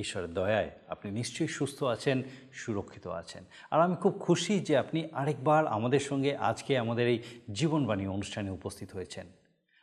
ঈশ্বরের 0.00 0.34
দয়ায় 0.34 0.70
আপনি 0.88 1.10
নিশ্চয়ই 1.10 1.48
সুস্থ 1.48 1.82
আছেন, 1.82 2.22
সুরক্ষিত 2.52 3.06
আছেন। 3.06 3.44
আর 3.70 3.80
আমি 3.80 3.96
খুব 3.96 4.12
খুশি 4.20 4.60
যে 4.60 4.76
আপনি 4.76 5.08
আরেকবার 5.12 5.66
আমাদের 5.66 6.00
সঙ্গে 6.00 6.36
আজকে 6.36 6.78
আমাদের 6.78 7.08
এই 7.08 7.18
জীবনবাণী 7.52 8.06
অনুষ্ঠানে 8.06 8.50
উপস্থিত 8.50 8.88
হয়েছেন। 8.92 9.26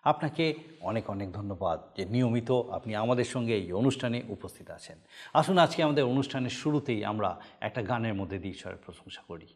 আপনাকে 0.04 0.54
অনেক 0.82 1.10
অনেক 1.10 1.32
ধন্যবাদ 1.32 1.80
যে 1.98 2.06
নিয়মিত 2.06 2.52
আপনি 2.52 2.96
আমাদের 2.96 3.24
সঙ্গে 3.24 3.54
এই 3.54 3.72
অনুষ্ঠানে 3.72 4.22
উপস্থিত 4.28 4.70
আছেন। 4.70 4.98
আসুন 5.34 5.58
আজকে 5.58 5.84
আমাদের 5.84 6.04
অনুষ্ঠানের 6.04 6.50
শুরুতেই 6.50 7.06
আমরা 7.06 7.30
একটা 7.60 7.82
গানের 7.82 8.14
মধ্যে 8.14 8.38
দিয়ে 8.40 8.54
ঈশ্বরের 8.54 8.78
প্রশংসা 8.86 9.22
করি। 9.28 9.48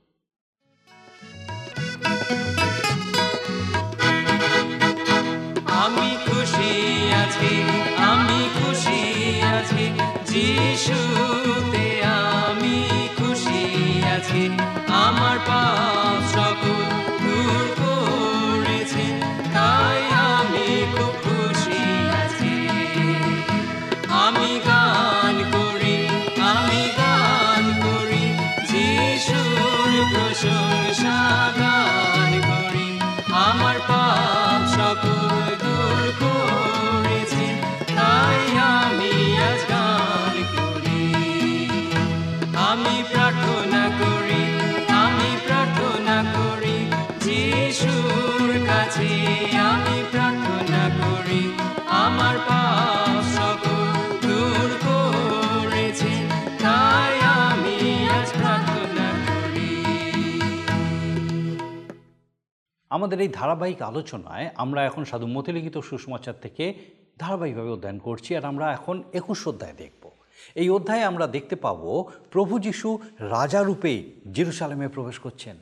আমি 5.67 6.09
খুশি 6.25 6.71
আছি 7.13 7.80
Jesus. 10.51 11.20
আমাদের 63.01 63.21
এই 63.25 63.31
ধারাবাহিক 63.39 63.79
আলোচনায় 63.81 64.47
আমরা 64.63 64.79
এখন 64.89 65.03
সাধু 65.09 65.27
মতিলিখিত 65.27 65.75
সুসমাচার 65.89 66.35
থেকে 66.41 66.65
ধারাবাহিকভাবে 67.19 67.71
অধ্যয়ন 67.75 67.99
করছি 68.07 68.29
আর 68.37 68.45
আমরা 68.51 68.65
এখন 68.77 68.95
একুশ 69.19 69.39
অধ্যায় 69.47 69.75
দেখব। 69.77 70.03
এই 70.55 70.69
অধ্যায়ে 70.69 71.03
আমরা 71.03 71.25
দেখতে 71.27 71.55
পাব 71.55 71.81
প্রভু 72.31 72.53
যিশু 72.59 72.89
রাজারূপে 73.35 73.93
জেরুসালেমে 74.35 74.87
প্রবেশ 74.87 75.17
করছেন। 75.19 75.55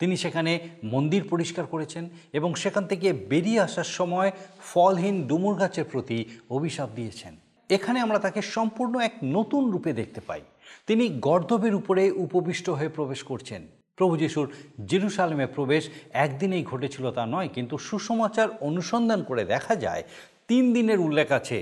তিনি 0.00 0.14
সেখানে 0.16 0.52
মন্দির 0.84 1.22
পরিষ্কার 1.32 1.66
করেছেন 1.66 2.04
এবং 2.32 2.50
সেখান 2.54 2.84
থেকে 2.86 3.08
বেরিয়ে 3.12 3.60
আসার 3.60 3.88
সময় 3.98 4.30
ফলহীন 4.70 5.16
ডুমুর 5.28 5.54
গাছের 5.60 5.86
প্রতি 5.92 6.18
অভিশাপ 6.56 6.88
দিয়েছেন। 6.94 7.32
এখানে 7.70 7.98
আমরা 8.00 8.18
তাকে 8.18 8.40
সম্পূর্ণ 8.42 8.94
এক 9.08 9.14
নতুন 9.36 9.62
রূপে 9.70 9.90
দেখতে 9.92 10.20
পাই। 10.28 10.42
তিনি 10.86 11.04
গর্দবের 11.08 11.74
উপরে 11.74 12.02
উপবিষ্ট 12.26 12.66
হয়ে 12.70 12.88
প্রবেশ 12.88 13.22
করছেন। 13.22 13.62
প্রভু 13.98 14.14
যিশুর 14.22 14.46
জেরুসালেমে 14.90 15.46
প্রবেশ 15.56 15.82
একদিনেই 16.24 16.64
ঘটেছিল 16.70 17.04
তা 17.16 17.24
নয়, 17.34 17.48
কিন্তু 17.56 17.74
সুসমাচার 17.88 18.48
অনুসন্ধান 18.68 19.20
করে 19.28 19.42
দেখা 19.54 19.74
যায়, 19.84 20.02
তিন 20.48 20.64
দিনের 20.76 20.98
উল্লেখ 21.06 21.28
আছে 21.38 21.58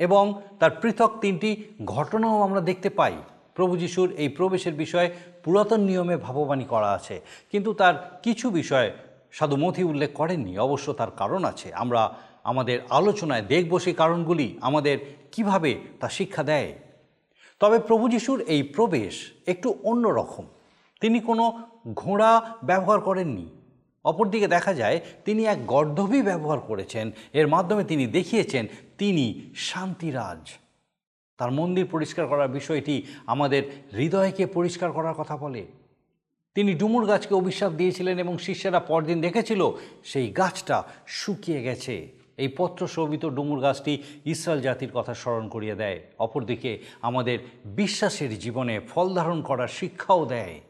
এবং 0.00 0.24
তার 0.60 0.72
পৃথক 0.82 1.10
তিনটি 1.22 1.50
ঘটনাও 1.94 2.36
আমরা 2.46 2.60
দেখতে 2.68 2.88
পাই। 2.98 3.16
প্রভু 3.56 3.74
যিশুর 3.82 4.08
এই 4.22 4.28
প্রবেশের 4.38 4.74
বিষয়ে 4.82 5.08
পুরাতন 5.44 5.80
নিয়মে 5.88 6.16
ভাববাণী 6.26 6.66
করা 6.72 6.90
আছে, 6.98 7.16
কিন্তু 7.52 7.70
তার 7.80 7.94
কিছু 8.24 8.46
বিষয় 8.60 8.88
সাধু 9.36 9.56
মথি 9.62 9.82
উল্লেখ 9.90 10.10
করেননি, 10.20 10.52
অবশ্য 10.66 10.86
তার 11.00 11.10
কারণ 11.20 11.42
আছে। 11.52 11.68
আমরা 11.82 12.02
আমাদের 12.50 12.78
আলোচনায় 12.98 13.44
দেখব 13.52 13.72
সেই 13.84 13.96
কারণগুলি, 14.02 14.46
আমাদের 14.68 14.96
কীভাবে 15.32 15.70
তা 16.00 16.08
শিক্ষা 16.18 16.42
দেয়। 16.50 16.70
তবে 17.60 17.78
প্রভু 17.88 18.04
যিশুর 18.12 18.38
এই 18.54 18.62
প্রবেশ 18.76 19.14
একটু 19.52 19.68
অন্য 19.90 20.04
রকম 20.20 20.44
তিনি 21.00 21.20
কোনো 21.20 21.62
ঘোড়া 21.94 22.58
ব্যবহার 22.64 23.00
করেননি। 23.00 23.48
অপরদিকে 24.04 24.48
দেখা 24.48 24.74
যায়, 24.74 25.00
তিনি 25.24 25.44
এক 25.44 25.66
গর্ধবী 25.66 26.22
ব্যবহার 26.22 26.60
করেছেন। 26.60 27.10
এর 27.32 27.48
মাধ্যমে 27.48 27.84
তিনি 27.84 28.06
দেখিয়েছেন, 28.06 28.66
তিনি 28.98 29.50
শান্তিরাজ। 29.56 30.50
তার 31.38 31.50
মন্দির 31.50 31.86
পরিষ্কার 31.90 32.26
করার 32.26 32.48
বিষয়টি 32.48 33.06
আমাদের 33.26 33.62
হৃদয়কে 33.92 34.46
পরিষ্কার 34.46 34.92
করার 34.92 35.14
কথা 35.14 35.36
বলে। 35.36 35.66
তিনি 36.54 36.74
ডুমুর 36.74 37.06
গাছকে 37.06 37.34
অভিশাপ 37.34 37.72
দিয়েছিলেন 37.72 38.18
এবং 38.18 38.38
শিষ্যরা 38.38 38.80
পরদিন 38.80 39.20
দেখেছিল, 39.20 39.70
সেই 40.04 40.28
গাছটা 40.28 40.82
শুকিয়ে 41.06 41.62
গেছে। 41.62 42.08
এই 42.36 42.48
পত্র 42.48 42.86
শোভিত 42.86 43.26
ডুমুর 43.26 43.60
গাছটি 43.60 44.02
ইসরায়েল 44.24 44.62
জাতির 44.62 44.90
কথা 44.94 45.14
স্মরণ 45.14 45.48
করিয়ে 45.48 45.74
দেয়। 45.74 46.00
অপরদিকে 46.18 46.78
আমাদের 47.02 47.38
বিশ্বাসের 47.64 48.38
জীবনে 48.38 48.80
ফল 48.80 49.14
ধারণ 49.14 49.42
করার 49.42 49.68
শিক্ষাও 49.68 50.26
দেয়। 50.26 50.60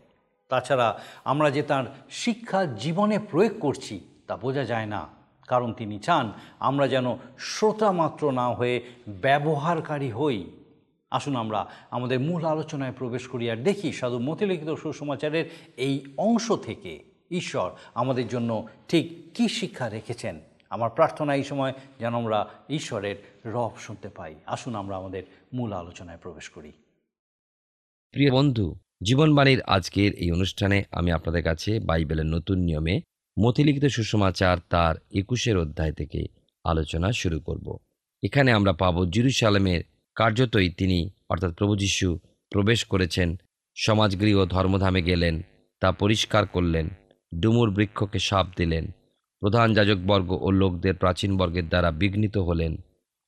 তাছাড়া 0.49 1.01
আমরা 1.25 1.51
যে 1.51 1.63
তার 1.63 1.85
শিক্ষা 2.11 2.65
জীবনে 2.65 3.19
প্রয়োগ 3.19 3.53
করছি 3.61 4.01
তা 4.27 4.37
বোঝা 4.37 4.65
যায় 4.65 4.87
না। 4.87 5.09
কারণ 5.49 5.73
তিনি 5.73 5.99
চান 5.99 6.33
আমরা 6.59 6.89
যেন 6.89 7.17
শ্রোতা 7.39 7.93
মাত্র 7.93 8.31
না 8.31 8.49
হয়ে 8.49 8.83
ব্যবহারকারী 9.09 10.11
হই। 10.11 10.51
আসুন 11.11 11.37
আমরা 11.37 11.67
আমাদের 11.91 12.21
মূল 12.21 12.45
আলোচনায় 12.45 12.93
প্রবেশ 12.99 13.29
করি 13.29 13.51
আর 13.51 13.57
দেখি 13.57 13.93
সাধু 13.93 14.19
মতিলিখিত 14.19 14.75
সুসমাচারের 14.75 15.45
এই 15.77 16.05
অংশ 16.17 16.53
থেকে 16.63 17.05
ঈশ্বর 17.31 17.71
আমাদের 17.95 18.29
জন্য 18.29 18.69
ঠিক 18.89 19.33
কী 19.35 19.49
শিক্ষা 19.49 19.89
রেখেছেন। 19.89 20.41
আমার 20.71 20.91
প্রার্থনা 20.91 21.35
এই 21.35 21.45
সময় 21.45 21.73
যেন 21.99 22.15
আমরা 22.15 22.49
ঈশ্বরের 22.69 23.17
রব 23.45 23.71
শুনতে 23.79 24.09
পাই। 24.09 24.35
আসুন 24.47 24.75
আমরা 24.75 24.97
আমাদের 24.97 25.23
মূল 25.53 25.73
আলোচনায় 25.73 26.19
প্রবেশ 26.23 26.49
করি। 26.49 26.73
প্রিয় 28.11 28.31
বন্ধু 28.31 28.75
জীবনবাণীর 29.01 29.63
আজকের 29.67 30.13
এই 30.15 30.31
অনুষ্ঠানে 30.33 30.85
আমি 30.93 31.11
আপনাদের 31.13 31.43
কাছে 31.43 31.81
বাইবেলের 31.81 32.27
নতুন 32.27 32.59
নিয়মে 32.59 32.95
মতিলিখিত 33.39 33.85
সুষমাচার 33.87 34.57
তার 34.71 34.95
একুশের 35.15 35.57
অধ্যায় 35.59 35.93
থেকে 35.93 36.21
আলোচনা 36.65 37.13
শুরু 37.13 37.41
করব। 37.41 37.67
এখানে 38.23 38.51
আমরা 38.53 38.73
পাব 38.73 39.05
জিরুসালামের 39.05 39.81
কার্যতই 40.17 40.71
তিনি, 40.71 41.11
অর্থাৎ 41.29 41.53
প্রভু 41.55 41.77
যিশু, 41.77 42.19
প্রবেশ 42.53 42.85
করেছেন, 42.85 43.29
সমাজগৃহ 43.77 44.45
ধর্মধামে 44.45 45.03
গেলেন, 45.03 45.43
তা 45.83 45.93
পরিষ্কার 45.93 46.47
করলেন, 46.47 46.87
ডুমুর 47.35 47.71
বৃক্ষকে 47.71 48.19
সাপ 48.19 48.47
দিলেন, 48.57 48.85
প্রধান 49.43 49.75
যাজকবর্গ 49.75 50.31
ও 50.41 50.51
লোকদের 50.51 50.95
প্রাচীন 50.95 51.37
বর্গের 51.37 51.69
দ্বারা 51.69 51.91
বিঘ্নিত 51.91 52.37
হলেন 52.39 52.73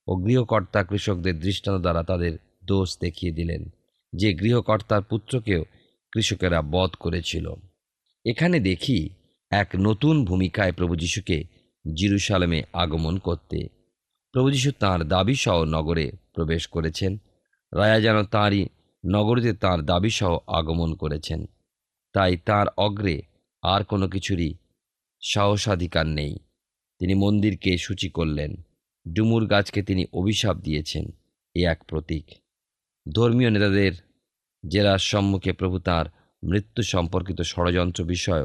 ও 0.06 0.16
গৃহকর্তা 0.16 0.80
কৃষকদের 0.84 1.40
দৃষ্টান্ত 1.40 1.78
দ্বারা 1.80 2.02
তাদের 2.02 2.32
দোষ 2.66 2.88
দেখিয়ে 2.98 3.32
দিলেন। 3.32 3.62
যে 4.12 4.34
গৃহকর্তার 4.34 5.02
পুত্রকেও 5.02 5.64
কৃষকেরা 6.12 6.62
বধ 6.62 6.90
করেছিল। 6.90 7.54
এখানে 8.24 8.60
দেখি 8.60 9.10
এক 9.50 9.68
নতুন 9.80 10.24
ভূমিকায় 10.24 10.72
প্রভু 10.72 10.96
যিশুকে 10.96 11.44
জিরুসালামে 11.96 12.62
আগমন 12.72 13.18
করতে। 13.18 13.68
প্রভু 14.32 14.50
যিশু 14.50 14.72
তাঁর 14.78 15.04
দাবিসহ 15.04 15.64
নগরে 15.64 16.12
প্রবেশ 16.34 16.66
করেছেন। 16.66 17.16
রায়া 17.74 18.00
যেন 18.00 18.24
তাঁরই 18.24 18.66
নগরীতে 19.06 19.52
তাঁর 19.52 19.82
দাবিসহ 19.82 20.38
আগমন 20.46 20.94
করেছেন। 20.94 21.46
তাই 22.12 22.36
তার 22.36 22.66
অগ্রে 22.68 23.22
আর 23.62 23.84
কোনো 23.84 24.08
কিছুরই 24.08 24.54
সাহসাধিকার 25.20 26.06
নেই। 26.06 26.36
তিনি 26.98 27.14
মন্দিরকে 27.14 27.78
সূচি 27.78 28.08
করলেন। 28.08 28.56
ডুমুর 29.12 29.46
গাছকে 29.46 29.82
তিনি 29.82 30.04
অভিশাপ 30.12 30.56
দিয়েছেন। 30.56 31.04
এ 31.54 31.66
এক 31.66 31.84
প্রতীক। 31.84 32.24
ধর্মীয় 33.06 33.50
নেতাদের 33.50 33.92
জেরার 34.68 34.98
সম্মুখে 34.98 35.52
প্রভু 35.52 35.78
তাঁর 35.78 36.06
মৃত্যু 36.42 36.82
সম্পর্কিত 36.82 37.42
ষড়যন্ত্র 37.42 38.04
বিষয় 38.04 38.44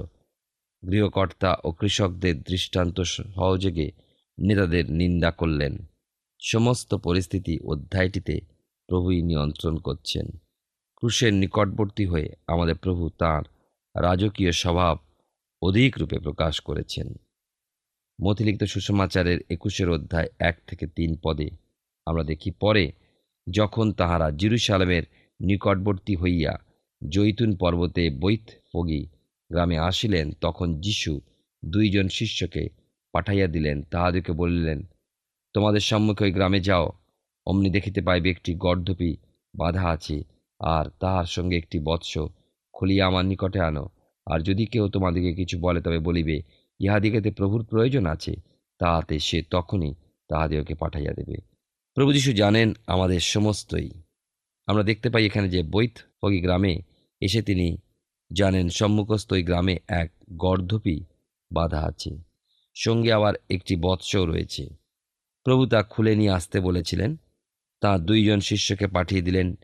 গৃহকর্তা 0.83 1.57
ও 1.63 1.71
কৃষকদের 1.71 2.41
দৃষ্টান্ত 2.41 3.01
সহযোগে 3.01 3.91
নেতাদের 4.37 4.91
নিন্দা 4.91 5.31
করলেন। 5.31 5.73
সমস্ত 6.39 6.95
পরিস্থিতি 6.95 7.59
অধ্যায়টিতে 7.59 8.35
প্রভুই 8.89 9.21
নিয়ন্ত্রণ 9.21 9.75
করছেন। 9.77 10.25
ক্রুশের 10.95 11.33
নিকটবর্তী 11.33 12.05
হয়ে 12.05 12.29
আমাদের 12.47 12.75
প্রভু 12.75 13.09
তাঁর 13.09 13.43
রাজকীয় 13.95 14.51
স্বভাব 14.51 14.97
অধিক 15.61 15.91
রূপে 15.97 16.17
প্রকাশ 16.19 16.59
করেছেন। 16.59 17.07
মতিলিখিত 18.19 18.63
সুষমাচারের 18.63 19.39
একুশের 19.49 19.89
অধ্যায় 19.89 20.29
এক 20.39 20.55
থেকে 20.67 20.85
তিন 20.87 21.11
পদে 21.23 21.49
আমরা 22.07 22.23
দেখি, 22.23 22.51
পরে 22.51 22.91
যখন 23.51 23.91
তাহারা 23.91 24.31
জিরুসালামের 24.31 25.03
নিকটবর্তী 25.41 26.15
হইয়া 26.15 26.53
জৈতুন 27.09 27.55
পর্বতে 27.55 28.09
বৈথফগি 28.09 29.07
গ্রামে 29.51 29.77
আসিলেন, 29.77 30.31
তখন 30.41 30.81
যিশু 30.81 31.21
দুইজন 31.65 32.07
শিষ্যকে 32.07 32.69
পাঠাইয়া 33.13 33.47
দিলেন। 33.47 33.81
তাহাদেরকে 33.81 34.31
বলিলেন, 34.31 34.83
তোমাদের 35.53 35.79
সম্মুখে 35.79 36.23
ওই 36.23 36.31
গ্রামে 36.31 36.59
যাও। 36.59 36.91
অমনি 37.45 37.69
দেখিতে 37.69 38.01
পাইবে 38.01 38.29
একটি 38.29 38.55
গর্ধপি 38.55 39.17
বাধা 39.57 39.87
আছে, 39.87 40.23
আর 40.59 40.85
তাহার 40.99 41.25
সঙ্গে 41.25 41.57
একটি 41.57 41.79
বৎস 41.79 42.17
খুলিয়া 42.73 43.07
আমার 43.07 43.25
নিকটে 43.25 43.59
আনো। 43.59 43.89
আর 44.25 44.39
যদি 44.39 44.65
কেউ 44.65 44.89
তোমাদিকে 44.89 45.33
কিছু 45.33 45.59
বলে, 45.59 45.81
তবে 45.81 45.99
বলিবে, 45.99 46.41
ইহাদিগেতে 46.79 47.31
প্রভুর 47.31 47.65
প্রয়োজন 47.65 48.05
আছে। 48.05 48.35
তাহাতে 48.79 49.19
সে 49.19 49.43
তখনই 49.49 49.93
তাহাদিগকে 50.27 50.75
পাঠাইয়া 50.75 51.13
দেবে। 51.13 51.54
প্রভু 51.95 52.13
যীশু 52.13 52.33
জানেন 52.33 52.73
আমাদের 52.87 53.19
সমস্তই। 53.19 53.89
আমরা 54.67 54.83
দেখতে 54.83 55.09
পাই 55.09 55.25
এখানে 55.25 55.49
যে 55.49 55.63
বৈথপগি 55.63 56.39
গ্রামে 56.41 56.81
এসে 57.21 57.41
তিনি 57.41 57.77
জানেন 58.33 58.69
সম্মুখস্থ 58.69 59.33
ওই 59.33 59.43
গ্রামে 59.43 59.79
এক 59.87 60.11
গর্ধপি 60.31 61.05
বাধা 61.51 61.79
আছে। 61.79 62.17
সঙ্গে 62.75 63.13
আবার 63.13 63.33
একটি 63.49 63.75
বৎসও 63.75 64.25
রয়েছে। 64.25 64.69
প্রভু 65.43 65.65
তা 65.65 65.83
খুলে 65.83 66.15
নিয়ে 66.15 66.29
আসতে 66.29 66.59
বলেছিলেন। 66.59 67.15
তাঁর 67.81 67.99
দুইজন 67.99 68.39
শিষ্যকে 68.39 68.87
পাঠিয়ে 68.87 69.21
দিলেন 69.21 69.55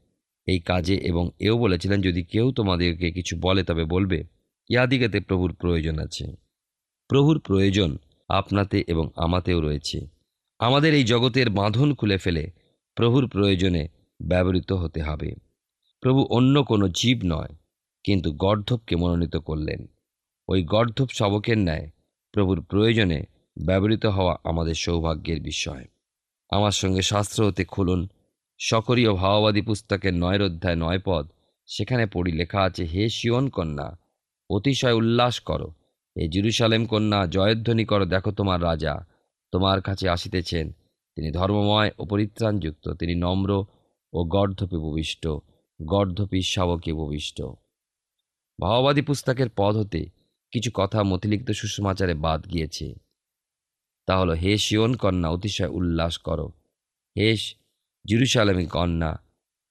এই 0.47 0.59
কাজে 0.59 0.95
এবং 0.95 1.29
এও 1.39 1.57
বলেছিলেন, 1.57 2.01
যদি 2.01 2.23
কেউ 2.23 2.51
তোমাদেরকে 2.51 3.11
কিছু 3.11 3.37
বলে 3.41 3.63
তবে 3.63 3.85
বলবে, 3.85 4.23
ইহাদিগেতে 4.69 5.19
প্রভুর 5.19 5.53
প্রয়োজন 5.53 5.99
আছে। 5.99 6.35
প্রভুর 7.07 7.39
প্রয়োজন 7.39 7.97
আপনাতে 8.29 8.83
এবং 8.87 9.09
আমাতেও 9.15 9.61
রয়েছে। 9.61 10.20
আমাদের 10.61 10.93
এই 10.93 11.03
জগতের 11.03 11.49
বাঁধন 11.49 11.93
খুলে 11.93 12.17
ফেলে 12.17 12.51
প্রভুর 12.95 13.27
প্রয়োজনে 13.27 13.87
ব্যবহৃত 14.19 14.71
হতে 14.71 15.01
হবে। 15.01 15.29
প্রভু 16.03 16.21
অন্য 16.29 16.63
কোনো 16.63 16.85
জীব 16.89 17.19
নয়, 17.25 17.53
কিন্তু 18.03 18.31
গর্ধবকে 18.33 18.95
মনোনীত 18.95 19.37
করলেন। 19.37 19.87
ওই 20.47 20.63
গর্ধব 20.63 21.09
শবকের 21.09 21.57
ন্যায় 21.57 21.89
প্রভুর 22.33 22.59
প্রয়োজনে 22.61 23.19
ব্যবহৃত 23.57 24.05
হওয়া 24.05 24.37
আমাদের 24.43 24.75
সৌভাগ্যের 24.75 25.41
বিষয়। 25.41 25.85
আমার 26.49 26.71
সঙ্গে 26.71 27.01
শাস্ত্র 27.01 27.39
হতে 27.47 27.63
খুলুন। 27.65 28.07
সকরীয় 28.59 29.11
ভাওবাদী 29.13 29.61
পুস্তকের 29.61 30.13
নয়ের 30.13 30.41
অধ্যায় 30.41 30.75
নয় 30.75 31.01
পদ, 31.05 31.25
সেখানে 31.67 32.05
পড়ি 32.05 32.31
লেখা 32.31 32.61
আছে, 32.61 32.83
হে 32.85 33.09
শিওন 33.09 33.49
কন্যা, 33.49 33.87
অতিশয় 34.49 34.93
উল্লাস 34.93 35.39
করো। 35.39 35.69
হে 36.15 36.27
জেরুসালেম 36.27 36.85
কন্যা, 36.85 37.19
জয়ধ্বনি 37.27 37.85
করো, 37.85 38.05
দেখো 38.05 38.31
তোমার 38.31 38.63
রাজা। 38.63 39.10
তোমার 39.51 39.81
কাছে 39.81 40.09
আসিতেছেন। 40.09 40.71
তিনি 41.15 41.31
ধর্মময় 41.31 41.91
ও 41.99 42.05
পরিত্রাণযুক্ত, 42.05 42.89
তিনি 42.89 43.15
নম্র 43.15 43.65
ও 44.13 44.23
গর্ধপে 44.23 44.77
ভূমিষ্ঠ, 44.77 45.27
গর্ধপী 45.81 46.41
শাবকে 46.41 46.93
ভূমিষ্ঠ। 46.93 47.41
ভাওবাদী 48.61 49.01
পুস্তকের 49.01 49.47
পদ 49.57 49.77
হতে 49.77 50.05
কিছু 50.51 50.71
কথা 50.73 51.03
মতিলিখিত 51.03 51.51
সুষমাচারে 51.51 52.13
বাদ 52.13 52.47
গিয়েছে। 52.53 52.95
তা 54.05 54.17
হলো, 54.17 54.33
হে 54.33 54.57
শিওন 54.57 54.95
কন্যা, 54.95 55.29
অতিশয় 55.29 55.67
উল্লাস 55.67 56.17
করো। 56.17 56.47
হে 57.17 57.35
জিরুসালামী 58.05 58.65
কন্যা, 58.65 59.19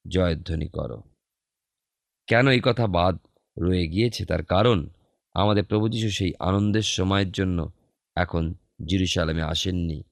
জয়ধ্বনি 0.08 0.68
করো। 0.68 1.02
কেন 2.26 2.48
এই 2.48 2.60
কথা 2.64 2.86
বাদ 2.86 3.18
রয়ে 3.58 3.88
গিয়েছে? 3.88 4.24
তার 4.24 4.44
কারণ 4.44 4.88
আমাদের 5.34 5.64
প্রভু 5.64 5.88
যীশু 5.88 6.10
সেই 6.10 6.32
আনন্দের 6.38 6.82
সময়ের 6.82 7.32
জন্য 7.32 7.72
এখন 8.16 8.54
জিরুসালামে 8.86 9.42
আসেননি। 9.42 10.02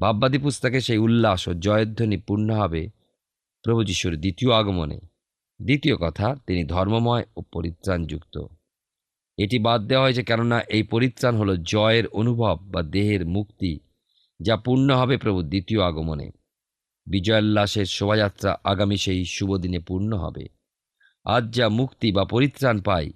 ভাববাদী 0.00 0.38
পুস্তকে 0.38 0.80
সেই 0.80 0.98
উল্লাস 0.98 1.48
ও 1.48 1.54
জয়ধ্বনি 1.54 2.16
পূর্ণ 2.16 2.54
হবে 2.54 2.88
প্রভু 3.62 3.84
যিশুর 3.84 4.16
দ্বিতীয় 4.16 4.52
আগমনে। 4.52 5.00
দ্বিতীয় 5.62 5.96
কথা, 5.96 6.36
তিনি 6.46 6.64
ধর্মময় 6.64 7.24
ও 7.36 7.42
পরিত্রাণযুক্ত। 7.42 8.44
এটি 9.38 9.58
বাদ 9.58 9.86
দেওয়া 9.86 10.04
হয়েছে 10.04 10.22
কেননা 10.22 10.60
এই 10.60 10.82
পরিত্রাণ 10.82 11.36
হলো 11.36 11.56
জয়ের 11.56 12.06
অনুভব 12.06 12.58
বা 12.62 12.82
দেহের 12.82 13.26
মুক্তি 13.26 13.78
যা 14.40 14.56
পূর্ণ 14.56 14.94
হবে 14.94 15.16
প্রভু 15.16 15.42
দ্বিতীয় 15.42 15.82
আগমনে। 15.82 16.30
বিজয়োল্লাসের 17.06 17.86
শোভাযাত্রা 17.86 18.56
আগামী 18.64 18.96
সেই 18.96 19.24
শুভ 19.24 19.56
দিনে 19.56 19.78
পূর্ণ 19.78 20.16
হবে। 20.16 20.48
আজ 21.24 21.54
যা 21.54 21.68
মুক্তি 21.68 22.12
বা 22.12 22.24
পরিত্রাণ 22.24 22.80
পাই 22.80 23.12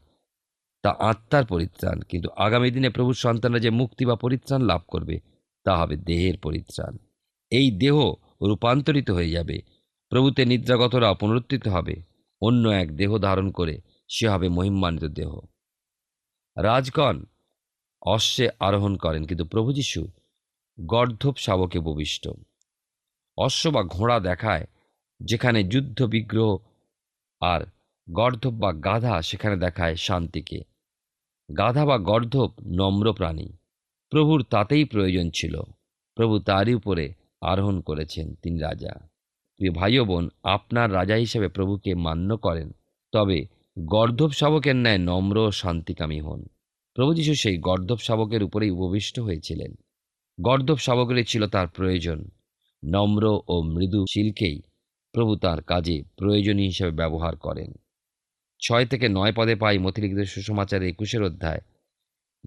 তা 0.82 0.90
আত্মার 0.90 1.44
পরিত্রাণ। 1.44 2.00
কিন্তু 2.00 2.28
আগামী 2.36 2.70
দিনে 2.70 2.90
প্রভুর 2.90 3.14
সন্তানরা 3.14 3.58
যে 3.58 3.70
মুক্তি 3.70 4.04
বা 4.04 4.16
পরিত্রাণ 4.16 4.60
লাভ 4.62 4.80
করবে, 4.88 5.20
তা 5.64 5.76
হবে 5.76 5.96
দেহের 5.96 6.38
পরিত্রাণ। 6.38 6.96
এই 7.50 7.70
দেহ 7.70 8.12
রূপান্তরিত 8.42 9.10
হয়ে 9.10 9.30
যাবে। 9.30 9.62
প্রভুতে 10.08 10.44
নিদ্রাগতরা 10.44 11.14
পুনরুত্থিত 11.14 11.68
হবে। 11.68 12.02
অন্য 12.42 12.68
এক 12.68 12.96
দেহ 12.96 13.18
ধারণ 13.18 13.50
করে 13.50 13.80
সে 14.08 14.28
হবে 14.28 14.48
মহিমান্বিত 14.48 15.10
দেহ। 15.10 15.40
রাজগণ 16.56 17.24
অশ্বে 18.02 18.48
আরোহণ 18.60 18.96
করেন, 18.96 19.24
কিন্তু 19.24 19.44
প্রভু 19.44 19.72
যীশু 19.72 20.08
গর্ধব 20.80 21.34
শাবকে 21.36 21.80
ববিষ্ট 21.80 22.28
অশ্ব 23.38 23.70
বা 23.70 23.82
ঘোড়া 23.82 24.20
দেখায়, 24.20 24.66
যেখানে 25.20 25.64
যুদ্ধ 25.64 26.02
বিগ্রহ 26.02 26.56
আর 27.40 27.60
গর্ধব 28.12 28.50
বা 28.50 28.72
গাধা 28.72 29.22
সেখানে 29.22 29.56
দেখায় 29.56 29.96
শান্তিকে। 29.96 30.69
গাধা 31.58 31.86
বা 31.86 31.98
গর্ধব 31.98 32.50
নম্র 32.66 33.12
প্রাণী। 33.12 33.52
প্রভুর 34.10 34.42
তাতেই 34.42 34.84
প্রয়োজন 34.84 35.30
ছিল। 35.34 35.60
প্রভু 36.14 36.38
তারই 36.38 36.74
উপরে 36.74 37.14
আরোহণ 37.40 37.80
করেছেন 37.80 38.34
তিনি 38.34 38.58
রাজা। 38.58 38.92
প্রিয় 39.56 39.72
ভাই 39.72 40.00
বোন, 40.00 40.28
আপনার 40.42 40.92
রাজা 40.92 41.14
হিসেবে 41.14 41.48
প্রভুকে 41.48 41.94
মান্য 41.94 42.36
করেন, 42.36 42.70
তবে 43.12 43.46
গর্ধব 43.78 44.30
শাবকের 44.30 44.76
ন্যায় 44.76 44.98
নম্র 44.98 45.50
শান্তিকামী 45.50 46.20
হন। 46.20 46.46
প্রভু 46.94 47.14
যীশু 47.14 47.34
সেই 47.34 47.58
গর্ধব 47.58 47.96
শাবকের 47.96 48.42
উপরেই 48.42 48.70
উপবিষ্ট 48.70 49.20
হয়েছিলেন। 49.20 49.74
গর্ধব 50.40 50.76
শাবকেরই 50.76 51.24
ছিল 51.24 51.46
তার 51.46 51.68
প্রয়োজন। 51.68 52.30
নম্র 52.84 53.40
ও 53.48 53.62
মৃদুশীলকেই 53.62 54.62
প্রভু 55.12 55.36
তার 55.36 55.62
কাজে 55.62 56.02
প্রয়োজনীয় 56.16 56.66
হিসেবে 56.66 56.90
ব্যবহার 56.90 57.36
করেন। 57.36 57.72
ছয় 58.60 58.86
থেকে 58.86 59.08
নয় 59.08 59.32
পদে 59.32 59.54
পাই 59.54 59.78
মতিলিখিত 59.78 60.28
সুসমাচারে 60.28 60.88
একুশের 60.88 61.22
অধ্যায়। 61.22 61.60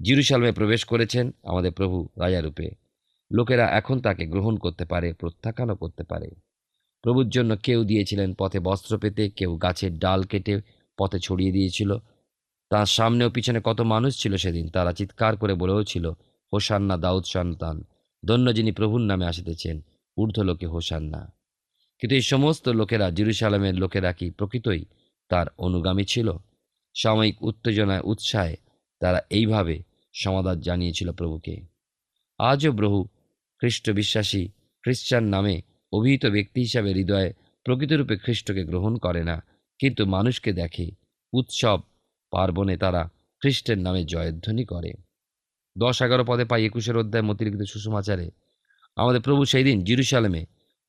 জিরুসালামে 0.03 0.51
প্রবেশ 0.51 0.85
করেছেন 0.85 1.31
আমাদের 1.43 1.71
প্রভু 1.71 2.09
রাজারূপে 2.19 2.69
লোকেরা 3.31 3.65
এখন 3.67 3.99
তাকে 3.99 4.25
গ্রহণ 4.25 4.57
করতে 4.57 4.85
পারে, 4.85 5.13
প্রত্যাখ্যানও 5.13 5.75
করতে 5.75 6.03
পারে। 6.03 6.29
প্রভুর 7.01 7.29
জন্য 7.29 7.57
কেউ 7.57 7.83
দিয়েছিলেন 7.83 8.33
পথে 8.33 8.59
বস্ত্র 8.59 8.97
পেতে, 8.97 9.29
কেউ 9.29 9.57
গাছের 9.57 9.99
ডাল 9.99 10.23
কেটে 10.23 10.61
পথে 10.97 11.19
ছড়িয়ে 11.19 11.51
দিয়েছিল। 11.51 11.97
তার 12.69 12.85
সামনে 12.85 13.25
ও 13.25 13.29
পিছনে 13.29 13.61
কত 13.63 13.81
মানুষ 13.81 14.21
ছিল 14.21 14.35
সেদিন, 14.35 14.69
তারা 14.69 14.93
চিৎকার 14.93 15.37
করে 15.37 15.53
বলেও 15.53 15.83
ছিল, 15.83 16.09
হোসান্না, 16.53 16.97
দাউদ, 16.97 17.23
সন্তান। 17.25 17.83
ধন্য 18.25 18.55
যিনি 18.55 18.71
প্রভুর 18.71 19.01
নামে 19.01 19.25
আসিতেছেন, 19.25 19.81
ঊর্ধ্বলোকে 20.17 20.65
হোসান্না। 20.65 21.33
কিন্তু 21.99 22.15
এই 22.15 22.21
সমস্ত 22.21 22.69
লোকেরা 22.69 23.11
জিরুসালামের 23.11 23.75
লোকেরা 23.75 24.13
কি 24.13 24.31
প্রকৃতই? 24.31 24.85
তার 25.33 25.47
অনুগামী 25.65 26.05
ছিল। 26.13 26.27
সাময়িক 26.95 27.37
উত্তেজনায়, 27.49 28.05
উৎসাহে 28.11 28.55
তারা 29.01 29.19
এইভাবে 29.37 29.75
সমাদান 30.13 30.57
জানিয়েছিল 30.67 31.09
প্রভুকে। 31.19 31.55
আজও 32.39 32.71
প্রভু 32.79 32.99
খ্রিস্ট 33.61 33.85
বিশ্বাসী 33.99 34.43
খ্রিস্টান 34.83 35.23
নামে 35.33 35.55
অভিহিত 35.93 36.23
ব্যক্তি 36.35 36.59
হিসাবে 36.65 36.89
হৃদয়ে 36.97 37.29
প্রকৃতরূপে 37.65 38.15
খ্রিস্টকে 38.23 38.63
গ্রহণ 38.69 38.93
করে 39.05 39.21
না, 39.29 39.35
কিন্তু 39.79 40.01
মানুষকে 40.15 40.51
দেখে 40.61 40.85
উৎসব 41.33 41.77
পার্বণে 42.33 42.75
তারা 42.83 43.01
খ্রিস্টের 43.41 43.79
নামে 43.85 44.01
জয়ধ্বনি 44.13 44.63
করে। 44.65 44.91
দশ 45.75 45.97
এগারো 46.05 46.23
পদে 46.29 46.45
পাই 46.51 46.61
একুশের 46.69 46.95
অধ্যায় 47.01 47.27
মতিরিক্ত 47.29 47.61
সুষমাচারে 47.73 48.27
আমাদের 48.97 49.21
প্রভু 49.27 49.41
সেই 49.51 49.65
দিন 49.67 49.77
জিরুসালেমে 49.87 50.41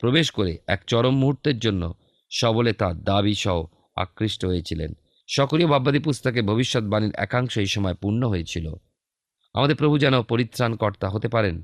প্রবেশ 0.02 0.26
করে 0.38 0.52
এক 0.74 0.80
চরম 0.90 1.14
মুহূর্তের 1.22 1.58
জন্য 1.58 1.82
সবলে 2.30 2.72
তার 2.80 2.94
দাবি 3.10 3.34
সহ 3.44 3.58
আকৃষ্ট 3.96 4.40
হয়েছিলেন। 4.44 4.90
সকলীয় 5.28 5.68
ভাববাদী 5.68 5.98
পুস্তকে 5.98 6.40
ভবিষ্যৎবাণীর 6.42 7.12
একাংশ 7.16 7.52
এই 7.58 7.66
সময় 7.66 7.94
পূর্ণ 7.94 8.22
হয়েছিল। 8.28 8.66
আমাদের 9.54 9.76
প্রভু 9.76 9.94
যেন 9.98 10.14
পরিত্রাণকর্তা 10.22 11.06
হতে 11.08 11.28
পারেন 11.28 11.56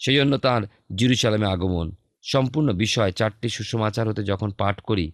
সেই 0.00 0.16
জন্য 0.16 0.32
তাঁর 0.36 0.62
জিরুসালামে 0.94 1.46
আগমন, 1.46 1.86
সম্পূর্ণ 2.24 2.68
বিষয় 2.72 3.12
চারটি 3.12 3.48
সুষমাচার 3.48 4.08
হতে 4.08 4.22
যখন 4.22 4.50
পাঠ 4.50 4.80
করি, 4.80 5.06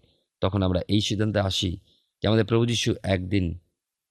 তখন 0.42 0.60
আমরা 0.62 0.80
এই 0.88 1.00
সিদ্ধান্তে 1.00 1.40
আসি 1.40 1.70
যে 2.22 2.24
আমাদের 2.28 2.44
প্রভু 2.44 2.64
যীশু 2.66 2.90
একদিন 3.04 3.44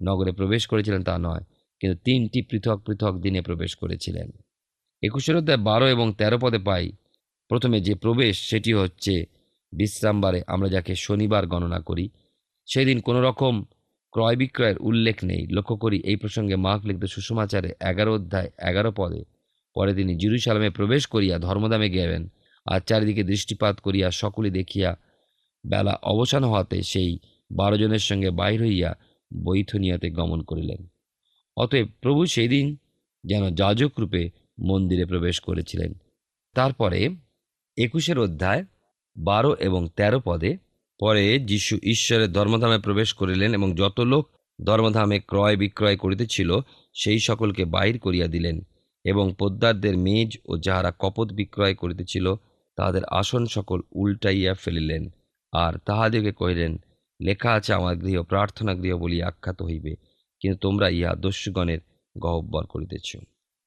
নগরে 0.02 0.32
প্রবেশ 0.32 0.64
করেছিলেন 0.68 1.04
তা 1.04 1.16
নয়, 1.18 1.44
কিন্তু 1.82 1.96
তিনটি 2.04 2.40
পৃথক 2.42 2.78
পৃথক 2.86 3.14
দিনে 3.16 3.42
প্রবেশ 3.42 3.72
করেছিলেন। 3.76 4.28
একুশের 5.04 5.36
অধ্যায় 5.36 5.58
বারো 5.58 5.86
এবং 5.88 6.08
তেরো 6.14 6.38
পদে 6.40 6.60
পাই, 6.60 6.86
প্রথমে 7.50 7.78
যে 7.82 7.94
প্রবেশ, 7.96 8.34
সেটি 8.50 8.72
হচ্ছে 8.74 9.26
বিশ্রামবারে 9.74 10.40
আমরা 10.48 10.68
যাকে 10.70 10.94
শনিবার 10.96 11.44
গণনা 11.48 11.80
করি 11.80 12.10
সেদিন 12.66 13.02
কোনো 13.02 13.22
রকম 13.22 13.66
ক্রয় 14.12 14.36
বিক্রয়ের 14.36 14.78
উল্লেখ 14.80 15.24
নেই। 15.24 15.48
লক্ষ্য 15.48 15.76
করি, 15.76 16.02
এই 16.06 16.16
প্রসঙ্গে 16.16 16.56
মার্ক 16.56 16.86
লিখিত 16.86 17.06
সুষমাচারে 17.06 17.74
এগারো 17.80 18.14
অধ্যায় 18.14 18.50
এগারো 18.62 18.92
পদে। 18.92 19.24
পরে 19.76 19.94
তিনি 19.94 20.16
জিরুসালামে 20.16 20.70
প্রবেশ 20.70 21.08
করিয়া 21.08 21.40
ধর্মদামে 21.40 21.90
গেলেন 21.90 22.30
আর 22.66 22.80
চারিদিকে 22.82 23.24
দৃষ্টিপাত 23.24 23.80
করিয়া 23.80 24.12
সকলে 24.12 24.50
দেখিয়া 24.50 24.98
বেলা 25.66 25.94
অবসান 26.04 26.44
হওয়াতে 26.44 26.84
সেই 26.84 27.20
বারো 27.52 27.78
জনের 27.78 28.00
সঙ্গে 28.00 28.30
বাহির 28.30 28.62
হইয়া 28.64 28.96
বৈথনিয়াতে 29.44 30.10
গমন 30.10 30.42
করিলেন। 30.42 30.88
অতএব 31.58 31.88
প্রভু 32.02 32.26
সেই 32.26 32.48
দিন 32.48 32.76
যেন 33.24 33.44
রূপে 34.00 34.30
মন্দিরে 34.60 35.06
প্রবেশ 35.06 35.40
করেছিলেন। 35.40 35.94
তারপরে 36.56 37.10
একুশের 37.78 38.20
অধ্যায় 38.20 38.66
বারো 39.18 39.56
এবং 39.60 39.88
তেরো 39.96 40.20
পদে 40.26 40.58
পরে 41.00 41.40
যিশু 41.40 41.78
ঈশ্বরের 41.84 42.32
ধর্মধামে 42.32 42.80
প্রবেশ 42.80 43.14
করিলেন 43.14 43.54
এবং 43.54 43.76
যত 43.76 44.00
লোক 44.00 44.30
ধর্মধামে 44.66 45.20
ক্রয় 45.20 45.56
বিক্রয় 45.56 45.98
করিতেছিল, 45.98 46.60
সেই 46.94 47.20
সকলকে 47.20 47.66
বাহির 47.66 48.00
করিয়া 48.00 48.28
দিলেন 48.28 48.62
এবং 49.06 49.34
পোদ্দারদের 49.40 49.98
মেজ 49.98 50.38
ও 50.46 50.58
যাহারা 50.58 50.94
কপত 51.00 51.32
বিক্রয় 51.32 51.76
করিতেছিল, 51.76 52.36
তাহাদের 52.76 53.02
আসন 53.12 53.46
সকল 53.46 53.82
উল্টাইয়া 53.92 54.54
ফেলিলেন। 54.54 55.10
আর 55.54 55.74
তাহাদিগকে 55.86 56.32
কহিলেন, 56.32 56.78
লেখা 57.22 57.52
আছে 57.52 57.74
আমার 57.74 57.96
গৃহ, 57.96 58.24
প্রার্থনা 58.24 58.76
গৃহ 58.76 58.98
বলিয়া 58.98 59.28
আখ্যাত 59.28 59.62
হইবে, 59.64 59.96
কিন্তু 60.40 60.58
তোমরা 60.58 60.90
ইহা 60.90 61.16
দস্যুগণের 61.16 61.80
গহব্বর 62.18 62.66
করিতেছ। 62.66 63.16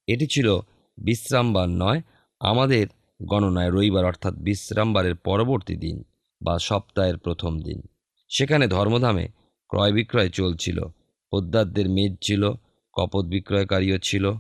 এটি 0.07 0.27
ছিল 0.27 0.59
বিশ্রামবার 0.99 1.69
নয়, 1.69 2.01
আমাদের 2.41 2.87
গণনায় 3.23 3.71
রবিবার 3.71 4.05
অর্থাৎ 4.05 4.35
বিশ্রামবারের 4.35 5.15
পরবর্তী 5.15 5.77
দিন। 5.77 6.05
বা 6.43 6.59
সপ্তাহের 6.59 7.19
প্রথম 7.19 7.61
দিন। 7.61 7.83
সেখানে 8.29 8.67
ধর্মধামে 8.67 9.29
ক্রয় 9.69 9.93
বিক্রয় 9.93 10.29
চলছিল। 10.29 10.85
পোদ্দারদের 11.31 11.89
মেজ 11.89 12.17
ছিল, 12.23 12.53
কপত 12.93 13.25
বিক্রয়কারীও 13.25 13.99
ছিল। 13.99 14.33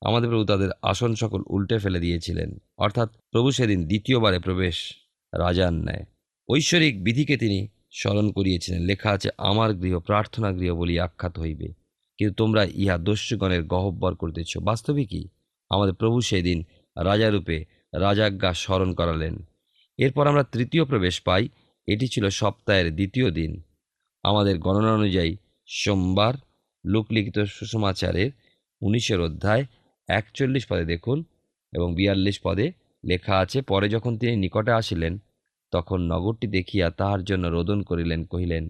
আমাদের 0.00 0.30
প্রভু 0.30 0.44
তাদের 0.44 0.70
আসন 0.82 1.14
সকল 1.14 1.42
উল্টে 1.46 1.78
ফেলে 1.78 2.00
দিয়েছিলেন। 2.00 2.58
অর্থাৎ 2.78 3.10
প্রভু 3.30 3.50
সেদিন 3.50 3.86
দ্বিতীয়বারে 3.86 4.38
প্রবেশ 4.38 4.94
রাজার 5.34 5.72
ন্যায়। 5.72 6.04
ঐশ্বরিক 6.48 7.04
বিধিকে 7.04 7.36
তিনি 7.36 7.68
স্মরণ 7.92 8.32
করিয়েছিলেন। 8.32 8.82
লেখা 8.82 9.10
আছে, 9.10 9.28
আমার 9.38 9.74
গৃহ 9.74 9.98
প্রার্থনা 9.98 10.52
গৃহ 10.52 10.74
বলি 10.74 11.00
আখ্যাত 11.00 11.38
হইবে। 11.38 11.68
কিন্তু 12.18 12.34
তোমরা 12.34 12.64
ইহা 12.64 12.98
দস্যুগণের 12.98 13.64
গহব্বর 13.64 14.14
করিতেছ। 14.14 14.58
বাস্তবিকই 14.58 15.28
আমাদের 15.70 15.94
প্রভু 15.94 16.20
সেদিন 16.20 16.64
রাজারূপে 17.02 17.64
রাজাজ্ঞা 17.94 18.52
স্মরণ 18.52 18.94
করালেন। 18.94 19.48
এরপর 20.00 20.24
আমরা 20.26 20.44
তৃতীয় 20.44 20.84
প্রবেশ 20.84 21.16
পাই। 21.20 21.48
এটি 21.88 22.06
ছিল 22.08 22.24
সপ্তাহের 22.28 22.88
দ্বিতীয় 22.94 23.30
দিন। 23.30 23.52
আমাদের 24.24 24.58
গণনা 24.58 24.92
অনুযায়ী 24.94 25.32
সোমবার, 25.68 26.34
লোকলিখিত 26.84 27.38
সুষমাচারের 27.38 28.30
উনিশের 28.82 29.20
অধ্যায়, 29.20 29.64
একচল্লিশ 30.08 30.64
পদে 30.66 30.84
দেখুন 30.84 31.18
এবং 31.72 31.88
বিয়াল্লিশ 31.94 32.40
পদে 32.42 32.66
লেখা 33.04 33.34
আছে, 33.38 33.62
পরে 33.62 33.88
যখন 33.88 34.12
তিনি 34.18 34.36
নিকটে 34.36 34.72
আসিলেন, 34.72 35.14
তখন 35.72 35.98
নগরটি 36.02 36.46
দেখিয়া 36.46 36.86
তাহার 36.90 37.24
জন্য 37.24 37.44
রোদন 37.46 37.78
করিলেন, 37.82 38.20
কহিলেন, 38.24 38.64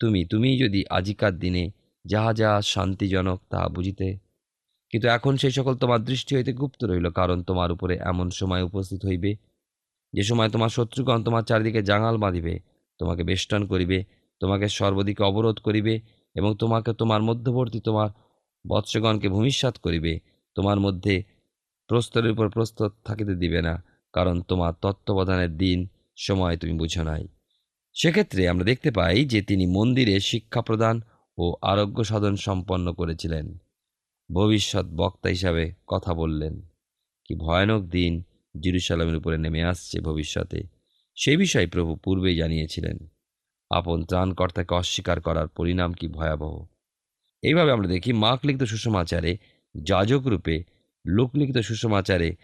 তুমি 0.00 0.20
তুমি 0.24 0.50
যদি 0.58 0.80
আজিকার 0.90 1.34
দিনে 1.38 1.64
যাহা 2.04 2.32
যাহা 2.32 2.58
শান্তিজনক 2.62 3.38
তাহা 3.50 3.68
বুঝিতে। 3.68 4.06
কিন্তু 4.90 5.06
এখন 5.08 5.32
সেই 5.36 5.50
সকল 5.50 5.74
তোমার 5.74 6.00
দৃষ্টি 6.04 6.32
হইতে 6.36 6.52
গুপ্ত 6.52 6.80
রইল 6.84 7.06
কারণ 7.10 7.38
তোমার 7.42 7.70
উপরে 7.72 7.94
এমন 8.02 8.26
সময় 8.30 8.62
উপস্থিত 8.62 9.00
হইবে 9.06 9.30
যে 10.12 10.22
সময় 10.22 10.50
তোমার 10.50 10.68
শত্রুগণ 10.68 11.24
তোমার 11.24 11.42
চারিদিকে 11.42 11.82
জাঙাল 11.82 12.16
বাঁধিবে, 12.16 12.60
তোমাকে 12.98 13.24
বেষ্টন 13.24 13.66
করিবে, 13.66 14.04
তোমাকে 14.40 14.68
সর্বদিকে 14.68 15.22
অবরোধ 15.22 15.58
করিবে 15.58 16.00
এবং 16.34 16.56
তোমাকে 16.56 16.92
তোমার 16.92 17.22
মধ্যবর্তী 17.22 17.80
তোমার 17.80 18.08
বৎসগণকে 18.68 19.28
ভূমিষ্যাত 19.28 19.78
করিবে, 19.78 20.20
তোমার 20.54 20.80
মধ্যে 20.80 21.22
প্রস্তরের 21.86 22.30
উপর 22.30 22.48
প্রস্তর 22.48 22.90
থাকিতে 23.04 23.34
দিবে 23.34 23.62
না, 23.62 23.84
কারণ 24.12 24.40
তোমার 24.40 24.72
তত্ত্বাবধানের 24.82 25.56
দিন 25.56 25.88
সময় 26.16 26.56
তুমি 26.56 26.72
বুঝো 26.72 27.02
নাই। 27.02 27.28
সেক্ষেত্রে 27.92 28.48
আমরা 28.48 28.64
দেখতে 28.64 28.90
পাই 28.90 29.24
যে 29.24 29.42
তিনি 29.42 29.66
মন্দিরে 29.66 30.20
শিক্ষা 30.20 30.62
প্রদান 30.62 31.00
ও 31.38 31.56
আরোগ্য 31.62 32.04
সাধন 32.04 32.36
সম্পন্ন 32.36 32.92
করেছিলেন। 32.92 33.58
ভবিষ্যৎ 34.32 34.86
বক্তা 34.86 35.28
হিসাবে 35.28 35.72
কথা 35.86 36.14
বললেন। 36.14 36.60
কি 37.24 37.34
ভয়ানক 37.34 37.82
দিন 37.82 38.22
জিরুসালামের 38.60 39.16
উপরে 39.16 39.38
নেমে 39.38 39.62
আসছে 39.62 40.00
ভবিষ্যতে। 40.00 40.62
সেই 41.14 41.36
বিষয়ে 41.36 41.66
প্রভু 41.66 41.96
পূর্বেই 41.96 42.36
জানিয়েছিলেন, 42.36 42.98
আপন 43.70 44.04
ত্রাণকর্তাকে 44.04 44.74
অস্বীকার 44.74 45.20
করার 45.20 45.48
পরিণাম 45.48 45.92
কি 45.92 46.08
ভয়াবহ? 46.08 46.66
এইভাবে 47.42 47.72
আমরা 47.72 47.88
দেখি, 47.88 48.12
মাক 48.12 48.46
লিখিত 48.46 48.62
সুষমাচারে, 48.62 49.36
যাজক 49.74 50.26
রূপে 50.26 50.64
লোকলিখিত 51.06 51.58
সুষমাচারে, 51.58 52.36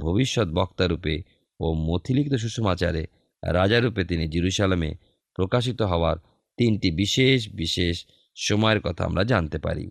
ভবিষ্যৎ 0.00 0.48
বক্তা 0.48 0.86
রূপে 0.86 1.22
ও 1.60 1.74
মথিলিখিত 1.74 2.34
সুষমাচারে 2.34 3.06
রাজারূপে 3.42 4.04
তিনি 4.04 4.28
জিরুসালামে 4.28 4.94
প্রকাশিত 5.34 5.82
হওয়ার 5.82 6.16
তিনটি 6.56 6.90
বিশেষ 6.90 7.48
বিশেষ 7.54 8.06
সময়ের 8.36 8.80
কথা 8.80 9.04
আমরা 9.04 9.24
জানতে 9.24 9.58
পারি। 9.58 9.90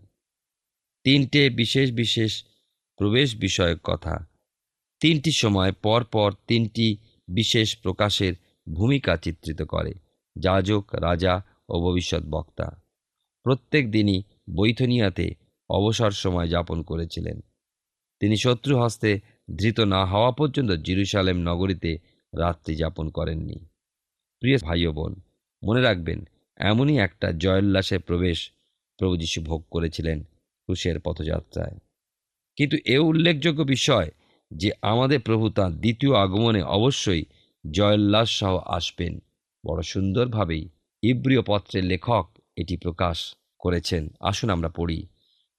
তিনটে 1.04 1.50
বিশেষ 1.50 1.92
বিশেষ 1.92 2.44
প্রবেশ 2.96 3.36
বিষয়ক 3.36 3.80
কথা 3.84 4.31
তিনটি 5.02 5.32
সময় 5.32 5.72
পর 5.72 6.04
পর 6.04 6.34
তিনটি 6.48 6.98
বিশেষ 7.28 7.78
প্রকাশের 7.78 8.34
ভূমিকা 8.74 9.18
চিত্রিত 9.18 9.62
করে, 9.62 9.94
যাজক, 10.38 10.86
রাজা 10.96 11.44
ও 11.70 11.80
ভবিষ্যৎ 11.80 12.24
বক্তা। 12.30 12.82
প্রত্যেক 13.44 13.92
দিনই 13.92 14.24
বৈথনিয়াতে 14.56 15.36
অবসর 15.70 16.12
সময় 16.12 16.48
যাপন 16.48 16.82
করেছিলেন। 16.82 17.42
তিনি 18.20 18.38
শত্রু 18.38 18.80
হস্তে 18.80 19.20
ধৃত 19.58 19.80
না 19.80 20.06
হওয়া 20.06 20.32
পর্যন্ত 20.32 20.72
জিরুসালেম 20.72 21.38
নগরীতে 21.38 21.98
রাত্রি 22.40 22.76
যাপন 22.76 23.10
করেননি। 23.10 23.66
প্রিয় 24.40 24.58
ভাই 24.58 24.88
বোন, 24.88 25.16
মনে 25.64 25.82
রাখবেন, 25.82 26.28
এমনই 26.58 26.98
একটা 26.98 27.32
জয়োল্লাসের 27.32 28.00
প্রবেশ 28.00 28.52
প্রভু 28.98 29.18
যীশু 29.18 29.42
ভোগ 29.42 29.64
করেছিলেন 29.72 30.24
ক্রুশের 30.24 31.00
পথযাত্রায়। 31.00 31.78
কিন্তু 32.56 32.78
এ 32.86 32.98
উল্লেখযোগ্য 32.98 33.64
বিষয় 33.64 34.12
যে 34.52 34.72
আমাদের 34.82 35.20
প্রভু 35.20 35.50
তাঁর 35.50 35.72
দ্বিতীয় 35.72 36.14
আগমনে 36.16 36.62
অবশ্যই 36.62 37.24
জয়োল্লাস 37.72 38.30
সহ 38.40 38.58
আসবেন। 38.58 39.20
বড় 39.66 39.82
সুন্দরভাবেই 39.82 40.70
ইব্রিয় 41.04 41.42
পত্রের 41.42 41.84
লেখক 41.84 42.26
এটি 42.56 42.78
প্রকাশ 42.78 43.36
করেছেন। 43.60 44.14
আসুন 44.20 44.50
আমরা 44.50 44.70
পড়ি। 44.70 45.08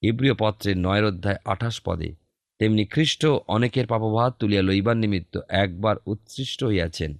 ইব্রিয় 0.01 0.33
পত্রের 0.33 0.77
নয়ের 0.77 1.05
অধ্যায় 1.05 1.37
আঠাশ 1.45 1.81
পদে, 1.81 2.15
তেমনি 2.59 2.85
খ্রিস্ট 2.85 3.25
অনেকের 3.25 3.87
পাপভাত 3.87 4.35
তুলিয়া 4.39 4.61
লইবার 4.61 4.97
নিমিত্ত 4.97 5.39
একবার 5.49 5.95
উৎসৃষ্ট 6.05 6.63
হইয়াছেন। 6.63 7.17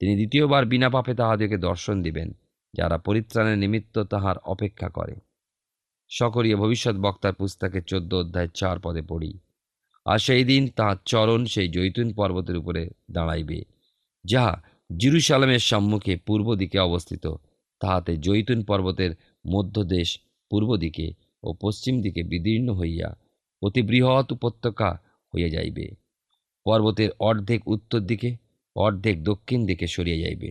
তিনি 0.00 0.14
দ্বিতীয়বার 0.14 0.64
বিনা 0.66 0.88
পাপে 0.90 1.14
তাহাদেরকে 1.14 1.56
দর্শন 1.58 2.02
দিবেন, 2.02 2.32
যারা 2.74 2.98
পরিত্রাণের 2.98 3.58
নিমিত্ত 3.58 3.98
তাহার 3.98 4.38
অপেক্ষা 4.38 4.88
করে। 4.88 5.14
সকরিয়া 6.08 6.56
ভবিষ্যৎ 6.56 6.96
বক্তার 6.96 7.32
পুস্তকে 7.32 7.80
চোদ্দ 7.80 8.14
অধ্যায় 8.14 8.48
চার 8.54 8.78
পদে 8.78 9.02
পড়ি 9.02 9.38
আর 10.06 10.18
সেই 10.18 10.44
দিন 10.44 10.68
তাহার 10.68 10.96
চরণ 11.04 11.44
সেই 11.44 11.68
জৈতুন 11.68 12.12
পর্বতের 12.12 12.56
উপরে 12.56 12.82
দাঁড়াইবে। 13.10 13.64
যাহা 14.24 14.62
জিরুসালামের 14.98 15.60
সম্মুখে 15.60 16.16
পূর্ব 16.16 16.54
দিকে 16.54 16.78
অবস্থিত, 16.78 17.24
তাহাতে 17.80 18.16
জৈতুন 18.16 18.62
পর্বতের 18.62 19.12
মধ্যদেশ 19.46 20.18
পূর্ব 20.50 20.76
দিকে 20.76 21.12
ও 21.42 21.54
পশ্চিম 21.60 22.02
দিকে 22.02 22.22
বিদীর্ণ 22.22 22.68
হইয়া 22.74 23.08
অতি 23.62 23.82
বৃহৎ 23.82 24.32
উপত্যকা 24.32 24.90
হইয়া 25.32 25.48
যাইবে। 25.48 25.86
পর্বতের 26.66 27.10
অর্ধেক 27.18 27.68
উত্তর 27.68 28.00
দিকে, 28.00 28.36
অর্ধেক 28.76 29.22
দক্ষিণ 29.22 29.66
দিকে 29.66 29.86
সরিয়া 29.86 30.18
যাইবে। 30.18 30.50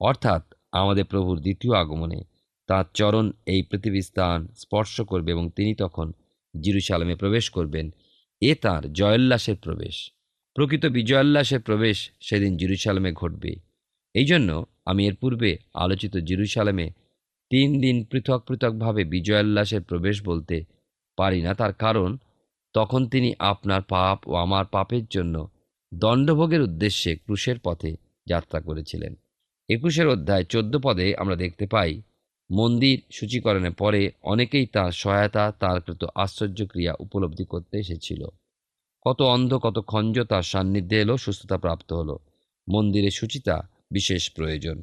অর্থাৎ 0.00 0.42
আমাদের 0.72 1.04
প্রভুর 1.04 1.40
দ্বিতীয় 1.40 1.74
আগমনে 1.74 2.20
তাঁর 2.68 2.84
চরণ 2.94 3.32
এই 3.46 3.62
পৃথিবী 3.62 4.00
স্থান 4.00 4.48
স্পর্শ 4.56 5.00
করবে 5.00 5.30
এবং 5.32 5.50
তিনি 5.50 5.74
তখন 5.74 6.12
জিরুসালামে 6.54 7.14
প্রবেশ 7.14 7.50
করবেন 7.50 7.90
এ 8.42 8.54
তাঁর 8.54 8.92
জয়োল্লাসের 8.92 9.56
প্রবেশ। 9.56 10.12
প্রকৃত 10.54 10.86
বিজয়োল্লাসের 10.86 11.60
প্রবেশ 11.60 12.10
সেদিন 12.20 12.56
জিরুসালামে 12.56 13.12
ঘটবে। 13.12 13.56
এই 14.14 14.24
জন্য 14.24 14.66
আমি 14.84 15.06
এর 15.06 15.14
পূর্বে 15.14 15.58
আলোচিত 15.74 16.16
জিরুসালামে 16.16 16.90
তিন 17.50 17.80
দিন 17.80 18.04
পৃথক 18.04 18.44
পৃথকভাবে 18.48 19.04
বিজয়োল্লাসের 19.04 19.82
প্রবেশ 19.82 20.22
বলতে 20.24 20.64
পারি 21.16 21.42
না। 21.42 21.54
তার 21.54 21.72
কারণ, 21.72 22.16
তখন 22.72 23.06
তিনি 23.06 23.34
আপনার 23.38 23.82
পাপ 23.82 24.28
ও 24.28 24.34
আমার 24.34 24.64
পাপের 24.64 25.06
জন্য 25.06 25.48
দণ্ডভোগের 25.94 26.62
উদ্দেশ্যে 26.62 27.16
ক্রুশের 27.16 27.58
পথে 27.58 27.96
যাত্রা 28.26 28.60
করেছিলেন। 28.60 29.14
একুশের 29.68 30.08
অধ্যায় 30.08 30.44
চোদ্দ 30.44 30.78
পদে 30.82 31.16
আমরা 31.16 31.36
দেখতে 31.36 31.66
পাই 31.66 32.02
মন্দির 32.50 33.02
সূচীকরণের 33.12 33.72
পরে 33.72 34.12
অনেকেই 34.22 34.66
তার 34.66 34.92
সহায়তা, 34.92 35.52
তার 35.60 35.80
কৃত 35.80 36.04
আশ্চর্য 36.14 36.66
ক্রিয়া 36.66 36.94
উপলব্ধি 37.00 37.44
করতে 37.44 37.78
এসেছিল। 37.78 38.26
কত 39.06 39.22
অন্ধ, 39.22 39.54
কত 39.54 39.78
খঞ্জ 39.78 40.20
তার 40.20 40.42
সান্নিধ্যে 40.42 41.00
এলো, 41.00 41.16
সুস্থতা 41.16 41.58
প্রাপ্ত 41.58 41.92
হলো। 41.92 42.18
মন্দিরে 42.68 43.10
সুচিতা 43.10 43.68
বিশেষ 43.90 44.30
প্রয়োজন। 44.30 44.82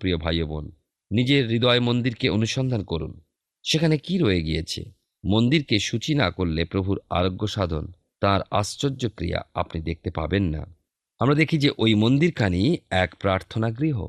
প্রিয় 0.00 0.16
ভাই 0.16 0.42
বোন, 0.42 0.70
নিজের 1.10 1.48
হৃদয় 1.48 1.80
মন্দিরকে 1.80 2.28
অনুসন্ধান 2.28 2.84
করুন। 2.84 3.20
সেখানে 3.62 3.98
কি 3.98 4.18
রয়ে 4.18 4.42
গিয়েছে? 4.42 4.84
মন্দিরকে 5.24 5.78
সূচি 5.78 6.14
না 6.14 6.30
করলে 6.30 6.64
প্রভুর 6.64 7.00
আরোগ্য 7.10 7.46
সাধন, 7.46 7.92
তার 8.20 8.40
আশ্চর্য 8.50 9.08
ক্রিয়া 9.16 9.40
আপনি 9.54 9.82
দেখতে 9.82 10.10
পাবেন 10.10 10.42
না। 10.42 10.76
আমরা 11.18 11.34
দেখি 11.34 11.58
যে 11.58 11.70
ওই 11.78 11.94
মন্দিরখানি 11.94 12.78
এক 12.90 13.14
প্রার্থনা 13.14 13.70
গৃহ 13.70 14.06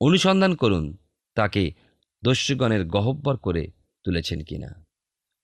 অনুসন্ধান 0.00 0.54
করুন, 0.54 0.96
তাকে 1.34 1.72
দস্যুগণের 2.24 2.84
গহব্বর 2.84 3.36
করে 3.36 3.68
তুলেছেন 4.04 4.40
কিনা? 4.40 4.86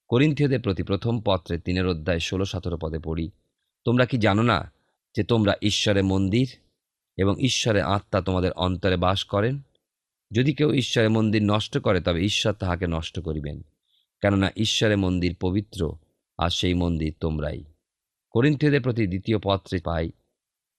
করিন্থীয়দের 0.09 0.61
প্রতি 0.61 0.83
প্রথম 0.83 1.21
পত্রে 1.21 1.59
তিনের 1.59 1.87
অধ্যায় 1.87 2.19
ষোলো 2.19 2.45
সতেরো 2.45 2.79
পদে 2.83 2.99
পড়ি, 2.99 3.31
তোমরা 3.85 4.07
কি 4.07 4.19
জানো 4.19 4.43
না 4.43 4.73
যে 5.17 5.25
তোমরা 5.25 5.55
ঈশ্বরের 5.63 6.05
মন্দির 6.05 6.49
এবং 7.17 7.41
ঈশ্বরের 7.41 7.83
আত্মা 7.83 8.21
তোমাদের 8.21 8.53
অন্তরে 8.53 8.97
বাস 8.97 9.25
করেন? 9.25 9.61
যদি 10.33 10.55
কেউ 10.55 10.73
ঈশ্বরের 10.73 11.11
মন্দির 11.11 11.43
নষ্ট 11.43 11.79
করে, 11.79 12.01
তবে 12.01 12.21
ঈশ্বর 12.21 12.53
তাহাকে 12.53 12.87
নষ্ট 12.87 13.21
করিবেন, 13.21 13.63
কেননা 14.21 14.51
ঈশ্বরের 14.57 14.99
মন্দির 14.99 15.37
পবিত্র 15.41 15.97
আর 16.39 16.51
সেই 16.51 16.75
মন্দির 16.75 17.15
তোমরাই। 17.21 17.65
করিন্থীয়দের 18.31 18.83
প্রতি 18.83 19.07
দ্বিতীয় 19.07 19.39
পত্রে 19.45 19.81
পাই, 19.85 20.11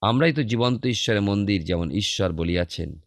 আমরাই 0.01 0.33
তো 0.33 0.43
জীবন্ত 0.43 0.85
ঈশ্বরের 0.85 1.21
মন্দির 1.21 1.63
যেমন 1.63 1.91
ঈশ্বর 1.91 2.31
বলিয়াছেন 2.31 2.99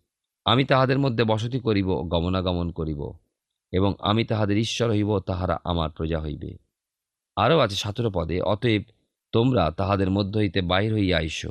আমি 0.51 0.65
তাহাদের 0.65 0.99
মধ্যে 0.99 1.25
বসতি 1.25 1.59
করিব, 1.61 1.89
গমনাগমন 1.95 2.71
করিব, 2.71 3.13
এবং 3.73 3.95
আমি 4.01 4.25
তাহাদের 4.25 4.59
ঈশ্বর 4.59 4.91
হইব, 4.91 5.19
তাহারা 5.19 5.59
আমার 5.65 5.91
প্রজা 5.91 6.21
হইবে। 6.21 6.59
আরও 7.37 7.59
আছে 7.59 7.77
সতেরো 7.77 8.11
পদে, 8.15 8.41
অতএব 8.41 8.83
তোমরা 9.33 9.71
তাহাদের 9.71 10.11
মধ্য 10.11 10.39
হইতে 10.39 10.61
বাহির 10.61 10.95
হইয়া 10.95 11.19
আইস 11.19 11.47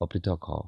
অপৃথক 0.00 0.44
হও। 0.48 0.62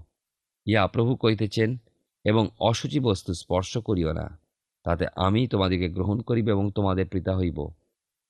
ইয়া 0.66 0.86
প্রভু 0.86 1.16
কইতেছেন 1.16 1.76
এবং 2.24 2.48
অসুচি 2.60 3.00
বস্তু 3.00 3.34
স্পর্শ 3.34 3.78
করিও 3.78 4.12
না, 4.12 4.38
তাতে 4.84 5.06
আমি 5.16 5.46
তোমাদিকে 5.46 5.88
গ্রহণ 5.88 6.20
করিব 6.20 6.48
এবং 6.48 6.70
তোমাদের 6.70 7.08
পিতা 7.08 7.36
হইব, 7.36 7.58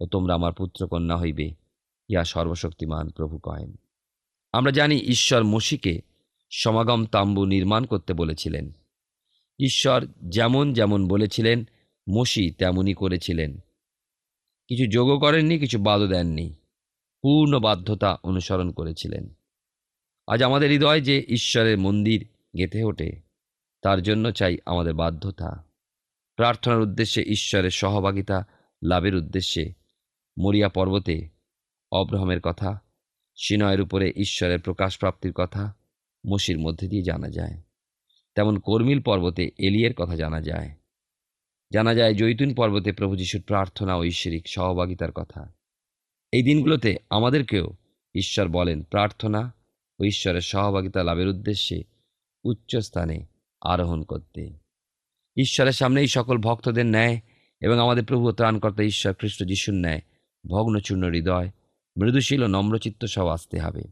ও 0.00 0.06
তোমরা 0.06 0.35
আমার 0.35 0.52
পুত্রকন্যা 0.52 1.16
হইবে 1.16 1.54
ইয়া 2.09 2.25
সর্বশক্তিমান 2.25 3.11
প্রভু 3.11 3.38
কহেন। 3.38 3.76
আমরা 4.52 4.73
জানি 4.73 4.97
ঈশ্বর 4.97 5.44
মসিকে 5.44 6.00
সমাগম 6.50 7.06
তাম্বু 7.06 7.44
নির্মাণ 7.44 7.85
করতে 7.85 8.12
বলেছিলেন। 8.12 8.73
ঈশ্বর 9.59 10.06
যেমন 10.28 10.73
যেমন 10.73 11.09
বলেছিলেন, 11.09 11.64
মসি 12.11 12.50
তেমনই 12.50 12.94
করেছিলেন। 12.94 13.59
কিছু 14.68 14.87
যোগও 14.90 15.18
করেননি, 15.18 15.59
কিছু 15.59 15.78
বাদও 15.78 16.06
দেননি। 16.06 16.54
পূর্ণ 17.23 17.59
বাধ্যতা 17.59 18.18
অনুসরণ 18.23 18.71
করেছিলেন। 18.71 19.35
আজ 20.26 20.42
আমাদের 20.42 20.71
হৃদয় 20.71 21.00
যে 21.00 21.25
ঈশ্বরের 21.28 21.78
মন্দির 21.78 22.28
গেঁথে 22.59 22.85
ওঠে, 22.85 23.21
তার 23.82 24.02
জন্য 24.02 24.30
চাই 24.30 24.59
আমাদের 24.66 24.94
বাধ্যতা। 24.94 25.68
প্রার্থনার 26.37 26.80
উদ্দেশ্যে 26.80 27.23
ঈশ্বরের 27.23 27.71
সহভাগিতা, 27.71 28.47
লাভের 28.85 29.14
উদ্দেশ্যে 29.14 29.73
মরিয়া 30.38 30.68
পর্বতে 30.68 31.28
অব্রাহমের 31.92 32.40
কথা, 32.40 32.80
সিনয়ের 33.37 33.80
উপরে 33.80 34.12
ঈশ্বরের 34.16 34.61
প্রকাশ 34.61 34.99
প্রাপ্তির 34.99 35.32
কথা 35.32 35.76
মসির 36.26 36.59
মধ্যে 36.59 36.88
দিয়ে 36.88 37.02
জানা 37.02 37.28
যায়। 37.28 37.62
তেমন 38.34 38.58
কর্মিল 38.58 39.00
পর্বতে 39.02 39.50
এলিয়ের 39.58 39.94
কথা 39.94 40.16
জানা 40.16 40.40
যায়। 40.40 40.70
জানা 41.72 41.94
যায় 41.94 42.14
জৈতুন 42.14 42.54
পর্বতে 42.54 42.92
প্রভু 42.92 43.16
যিশুর 43.16 43.42
প্রার্থনা 43.42 43.94
ও 43.94 44.04
ঈশ্বরিক 44.04 44.48
সহভাগিতার 44.48 45.12
কথা। 45.12 45.54
এই 46.32 46.42
দিনগুলোতে 46.42 46.96
আমাদেরকেও 47.10 47.76
ঈশ্বর 48.14 48.48
বলেন 48.48 48.82
প্রার্থনা 48.82 49.54
ও 49.98 50.04
ঈশ্বরের 50.04 50.40
সহভাগিতা 50.40 51.02
লাভের 51.02 51.28
উদ্দেশ্যে 51.28 51.82
উচ্চ 52.44 52.76
স্থানে 52.76 53.26
আরোহণ 53.60 54.02
করতে। 54.02 54.58
ঈশ্বরের 55.36 55.72
সামনেই 55.72 56.06
সকল 56.06 56.38
ভক্তদের 56.38 56.86
ন্যায় 56.86 57.20
এবং 57.60 57.78
আমাদের 57.78 58.04
প্রভু 58.04 58.32
ত্রাণকর্তা 58.32 58.82
ঈশ্বর 58.82 59.14
খ্রিস্ট 59.14 59.44
যিশুর 59.44 59.74
ন্যায় 59.74 60.00
ভগ্নচূর্ণ 60.47 61.10
হৃদয়, 61.10 61.50
মৃদুশীল 62.00 62.42
ও 62.42 62.47
নম্রচিত্ত 62.47 63.04
সব 63.04 63.26
আসতে 63.26 63.58
হবে। 63.58 63.82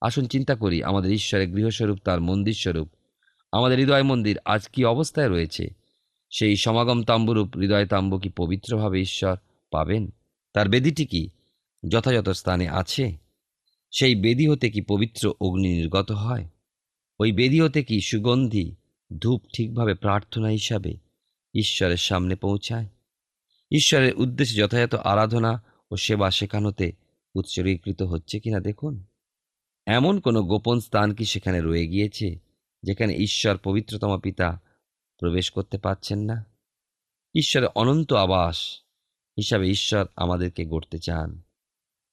আসুন 0.00 0.24
চিন্তা 0.24 0.54
করি, 0.54 0.82
আমাদের 0.82 1.12
ঈশ্বরের 1.12 1.48
গৃহস্বরূপ 1.48 1.98
তার 1.98 2.20
মন্দির 2.20 2.54
স্বরূপ 2.54 2.88
আমাদের 3.52 3.78
হৃদয় 3.78 4.02
মন্দির 4.02 4.38
আজ 4.44 4.68
কি 4.68 4.84
অবস্থায় 4.84 5.28
রয়েছে? 5.28 5.68
সেই 6.30 6.56
সমাগম 6.56 7.02
তাম্বুরূপ 7.02 7.56
হৃদয় 7.56 7.86
তাম্বু 7.86 8.18
কি 8.18 8.28
পবিত্রভাবে 8.28 9.00
ঈশ্বর 9.00 9.36
পাবেন? 9.70 10.14
তার 10.52 10.68
বেদিটি 10.68 11.06
কি 11.06 11.28
যথাযথ 11.88 12.28
স্থানে 12.28 12.68
আছে? 12.68 13.16
সেই 13.90 14.14
বেদি 14.14 14.46
হতে 14.46 14.70
কি 14.70 14.80
পবিত্র 14.80 15.34
অগ্নি 15.40 15.68
নির্গত 15.68 16.12
হয়? 16.12 16.48
ওই 17.20 17.32
বেদি 17.32 17.60
হতে 17.60 17.84
কি 17.84 18.00
সুগন্ধি, 18.00 18.74
ধূপ 19.18 19.42
ঠিকভাবে 19.56 19.94
প্রার্থনা 19.94 20.48
হিসাবে 20.48 20.96
ঈশ্বরের 21.54 21.96
সামনে 21.96 22.36
পৌঁছায়? 22.36 22.86
ঈশ্বরের 23.70 24.14
উদ্দেশ্যে 24.16 24.62
যথাযথ 24.62 24.94
আরাধনা 24.94 25.64
ও 25.90 25.96
সেবা 25.96 26.30
শেখানোতে 26.30 26.92
উৎসর্গীকৃত 27.34 28.02
হচ্ছে 28.02 28.40
কিনা 28.40 28.60
দেখুন। 28.60 29.04
এমন 29.86 30.20
কোনো 30.20 30.42
গোপন 30.42 30.80
স্থান 30.80 31.14
কি 31.14 31.24
সেখানে 31.24 31.60
রয়ে 31.60 31.86
গিয়েছে? 31.86 32.45
যেখানে 32.86 33.14
ঈশ্বর 33.14 33.56
পবিত্রতম 33.56 34.20
পিতা 34.20 34.60
প্রবেশ 35.18 35.50
করতে 35.50 35.78
পারছেন 35.78 36.18
না। 36.18 36.44
ঈশ্বরের 37.34 37.68
অনন্ত 37.74 38.12
আবাস 38.12 38.82
হিসাবে 39.36 39.68
ঈশ্বর 39.68 40.06
আমাদেরকে 40.16 40.64
গড়তে 40.64 40.98
চান। 40.98 41.42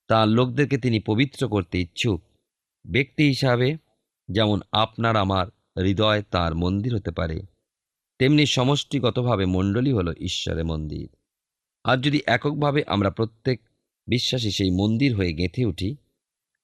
তার 0.08 0.28
লোকদেরকে 0.28 0.78
তিনি 0.78 1.00
পবিত্র 1.00 1.48
করতে 1.48 1.82
ইচ্ছুক। 1.82 2.22
ব্যক্তি 2.88 3.24
হিসাবে 3.24 3.78
যেমন 4.30 4.62
আপনার 4.72 5.16
আমার 5.16 5.48
হৃদয় 5.84 6.24
তার 6.24 6.56
মন্দির 6.56 6.96
হতে 6.96 7.12
পারে, 7.12 7.42
তেমনি 8.20 8.46
সমষ্টিগতভাবে 8.46 9.46
মণ্ডলী 9.46 9.92
হল 9.92 10.14
ঈশ্বরের 10.20 10.66
মন্দির। 10.66 11.10
আর 11.84 11.98
যদি 11.98 12.22
এককভাবে 12.26 12.84
আমরা 12.88 13.10
প্রত্যেক 13.10 13.62
বিশ্বাসী 14.08 14.52
সেই 14.52 14.72
মন্দির 14.72 15.16
হয়ে 15.16 15.34
গেঁথে 15.34 15.66
উঠি 15.66 15.96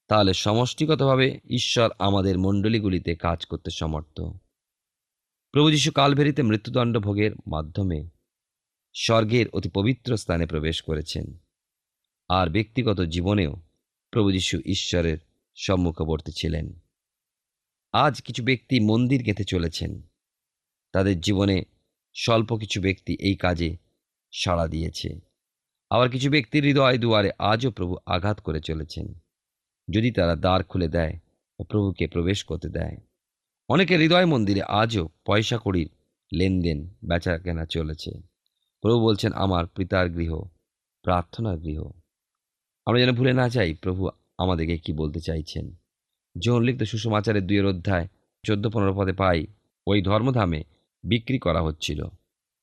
তাহলে 0.10 0.34
সমষ্টিগতভাবে 0.34 1.39
ঈশ্বর 1.50 1.89
আমাদের 2.00 2.39
মণ্ডলীগুলিতে 2.39 3.15
কাজ 3.15 3.45
করতে 3.45 3.72
সমর্থ। 3.72 4.22
প্রভু 5.52 5.72
যীশু 5.72 5.91
কালভেরিতে 5.91 6.43
মৃত্যুদণ্ড 6.43 6.98
ভোগের 6.98 7.32
মাধ্যমে 7.48 8.10
স্বর্গের 8.93 9.50
অতি 9.50 9.69
পবিত্র 9.69 10.17
স্থানে 10.17 10.45
প্রবেশ 10.45 10.82
করেছেন। 10.82 11.38
আর 12.30 12.50
ব্যক্তিগত 12.50 13.02
জীবনেও 13.02 13.56
প্রভু 14.12 14.32
যীশু 14.32 14.60
ঈশ্বরের 14.65 15.17
সম্মুখবর্তী 15.56 16.32
ছিলেন। 16.32 16.80
আজ 17.93 18.22
কিছু 18.22 18.43
ব্যক্তি 18.43 18.80
মন্দির 18.80 19.24
গেঁথে 19.24 19.43
চলেছেন। 19.43 20.02
তাদের 20.91 21.22
জীবনে 21.22 21.63
স্বল্প 22.13 22.58
কিছু 22.58 22.82
ব্যক্তি 22.82 23.17
এই 23.19 23.36
কাজে 23.36 23.78
সাড়া 24.32 24.67
দিয়েছে। 24.67 25.19
আবার 25.89 26.10
কিছু 26.10 26.32
ব্যক্তির 26.32 26.63
হৃদয় 26.63 26.98
দুয়ারে 26.98 27.32
আজও 27.39 27.72
প্রভু 27.72 27.98
আঘাত 28.06 28.39
করে 28.39 28.62
চলেছেন। 28.62 29.13
যদি 29.89 30.12
তারা 30.12 30.36
দ্বার 30.36 30.63
খুলে 30.63 30.88
দেয় 30.88 31.19
ও 31.60 31.63
প্রভুকে 31.63 32.08
প্রবেশ 32.08 32.43
করতে 32.43 32.69
দেয়। 32.69 32.97
অনেকের 33.69 33.99
হৃদয় 33.99 34.25
মন্দিরে 34.25 34.62
আজও 34.62 35.10
পয়সা 35.25 35.58
কড়ির 35.58 35.89
লেনদেন 36.34 36.88
বেচা 37.06 37.38
কেনা 37.38 37.65
চলেছে। 37.65 38.12
প্রভু 38.82 39.06
বলছেন, 39.06 39.34
আমার 39.34 39.67
পিতার 39.67 40.10
গৃহ, 40.10 40.41
প্রার্থনার 41.04 41.58
গৃহ। 41.58 41.89
আমরা 42.86 42.99
যেন 42.99 43.15
ভুলে 43.15 43.34
না 43.34 43.49
যাই 43.49 43.73
প্রভু 43.73 44.10
আমাদেরকে 44.38 44.78
কি 44.78 44.93
বলতে 44.93 45.19
চাইছেন। 45.19 45.75
যৌন 46.38 46.63
লিখিত 46.63 46.84
সুষমাচারের 46.84 47.47
দুইয়ের 47.47 47.65
অধ্যায় 47.65 48.08
চোদ্দ 48.45 48.67
পনেরো 48.67 48.93
পদে 48.93 49.13
পাই, 49.13 49.45
ওই 49.88 50.02
ধর্মধামে 50.02 50.63
বিক্রি 51.04 51.39
করা 51.39 51.62
হচ্ছিল। 51.62 52.04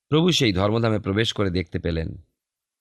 প্রভু 0.08 0.32
সেই 0.32 0.52
ধর্মধামে 0.52 0.98
প্রবেশ 0.98 1.32
করে 1.32 1.50
দেখতে 1.50 1.78
পেলেন। 1.78 2.16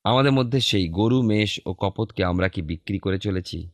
আমাদের 0.04 0.32
মধ্যে 0.32 0.60
সেই 0.60 0.88
গরু, 0.88 1.22
মেষ 1.22 1.60
ও 1.66 1.74
কপতকে 1.74 2.24
আমরা 2.24 2.50
কি 2.50 2.62
বিক্রি 2.62 3.00
করে 3.00 3.20
চলেছি? 3.20 3.70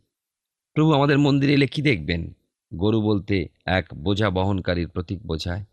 প্রভু 0.75 0.93
আমাদের 0.93 1.17
মন্দিরে 1.19 1.53
এলে 1.53 1.67
কি 1.67 1.81
দেখবেন? 1.81 2.33
গরু 2.73 3.01
বলতে 3.01 3.47
এক 3.65 3.85
বোঝা 3.93 4.29
বহনকারীর 4.29 4.87
প্রতীক 4.87 5.19
বোঝায়। 5.25 5.63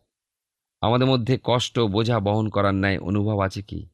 আমাদের 0.83 1.09
মধ্যে 1.09 1.39
কষ্ট 1.45 1.79
বোঝা 1.79 2.21
বহন 2.21 2.49
করার 2.49 2.75
ন্যায় 2.75 2.99
অনুভব 2.99 3.39
আছে 3.41 3.63
কি? 3.63 3.87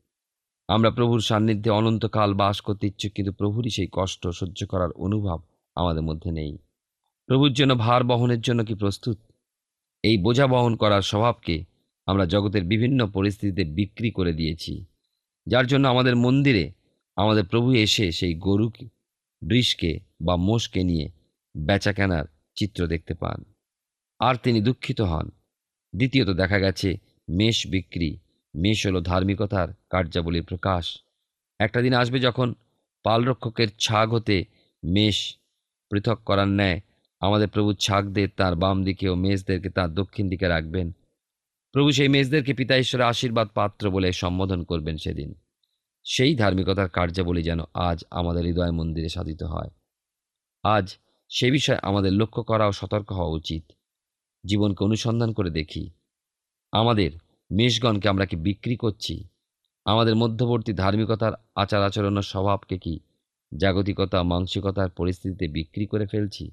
আমরা 0.69 0.90
প্রভুর 0.90 1.21
সান্নিধ্যে 1.21 1.71
অনন্তকাল 1.71 2.35
বাস 2.35 2.61
করতে 2.61 2.87
ইচ্ছুক, 2.87 3.12
কিন্তু 3.12 3.33
প্রভুরই 3.33 3.71
সেই 3.71 3.88
কষ্ট 3.93 4.29
সহ্য 4.29 4.67
করার 4.67 4.90
অনুভব 4.97 5.38
আমাদের 5.77 6.03
মধ্যে 6.03 6.31
নেই। 6.33 6.59
প্রভুর 7.29 7.53
জন্য 7.53 7.75
ভার 7.75 8.05
বহনের 8.05 8.40
জন্য 8.40 8.64
কি 8.64 8.75
প্রস্তুত? 8.75 9.19
এই 10.05 10.17
বোঝা 10.19 10.47
বহন 10.47 10.77
করার 10.77 11.03
স্বভাবকে 11.03 11.64
আমরা 12.07 12.25
জগতের 12.27 12.64
বিভিন্ন 12.64 13.07
পরিস্থিতিতে 13.07 13.64
বিক্রি 13.64 14.11
করে 14.11 14.33
দিয়েছি। 14.33 14.85
যার 15.47 15.67
জন্য 15.67 15.88
আমাদের 15.88 16.17
মন্দিরে 16.17 16.73
আমাদের 17.17 17.45
প্রভু 17.45 17.69
এসে 17.75 18.12
সেই 18.12 18.35
গরুকে, 18.35 18.87
বৃষকে 19.43 20.01
বা 20.25 20.37
মোষকে 20.37 20.85
নিয়ে 20.85 21.09
বেচা 21.57 21.93
কেনার 21.93 22.25
চিত্র 22.57 22.87
দেখতে 22.87 23.15
পান। 23.15 23.45
আর 24.21 24.35
তিনি 24.35 24.61
দুঃখিত 24.61 25.01
হন। 25.01 25.29
দ্বিতীয়ত 25.97 26.29
দেখা 26.29 26.59
গেছে, 26.59 26.97
মেষ 27.29 27.67
বিক্রি, 27.67 28.19
মেষ 28.55 28.87
হলো 28.87 29.01
ধার্মিকতার 29.01 29.69
কার্যাবলীর 29.91 30.45
প্রকাশ। 30.45 30.99
একটা 31.61 31.83
দিন 31.83 31.95
আসবে 31.95 32.21
যখন 32.21 32.55
পালরক্ষকের 33.05 33.69
ছাগ 33.79 34.15
হতে 34.15 34.45
মেষ 34.85 35.37
পৃথক 35.91 36.19
করার 36.27 36.49
ন্যায় 36.49 36.81
আমাদের 37.21 37.49
প্রভু 37.49 37.75
ছাগদের 37.75 38.29
তার 38.37 38.57
বাম 38.57 38.85
দিকে 38.85 39.09
ও 39.09 39.15
মেষদেরকে 39.15 39.71
তার 39.71 39.95
দক্ষিণ 39.95 40.29
দিকে 40.29 40.49
রাখবেন। 40.49 40.93
প্রভু 41.73 41.93
সেই 41.93 42.09
মেষদেরকে 42.09 42.55
পিতা 42.55 42.77
ঈশ্বরের 42.77 43.07
আশীর্বাদ 43.07 43.49
পাত্র 43.55 43.91
বলে 43.91 44.13
সম্বোধন 44.13 44.65
করবেন 44.65 44.97
সেদিন। 44.97 45.35
সেই 46.05 46.37
ধার্মিকতার 46.37 46.89
কার্যাবলী 46.89 47.43
যেন 47.43 47.61
আজ 47.75 48.05
আমাদের 48.11 48.45
হৃদয় 48.45 48.71
মন্দিরে 48.71 49.09
সাধিত 49.09 49.43
হয়। 49.43 49.71
আজ 50.64 50.98
সে 51.29 51.50
বিষয়ে 51.50 51.77
আমাদের 51.83 52.12
লক্ষ্য 52.12 52.42
করা 52.42 52.66
ও 52.66 52.72
সতর্ক 52.72 53.12
হওয়া 53.12 53.29
উচিত। 53.29 53.72
জীবনকে 54.46 54.85
অনুসন্ধান 54.85 55.33
করে 55.33 55.50
দেখি। 55.50 55.90
আমাদের 56.72 57.11
মেষগণকে 57.53 58.09
আমরা 58.09 58.27
কি 58.27 58.37
বিক্রি 58.37 58.77
করছি? 58.77 59.24
আমাদের 59.85 60.16
মধ্যবর্তী 60.16 60.72
ধার্মিকতার 60.72 61.33
আচার 61.55 61.83
আচরণ 61.83 62.18
ও 62.18 62.22
স্বভাবকে 62.22 62.79
কি 62.79 63.00
জাগতিকতা, 63.57 64.22
মানসিকতার 64.22 64.90
পরিস্থিতিতে 64.90 65.48
বিক্রি 65.48 65.87
করে 65.87 66.07
ফেলছি? 66.07 66.50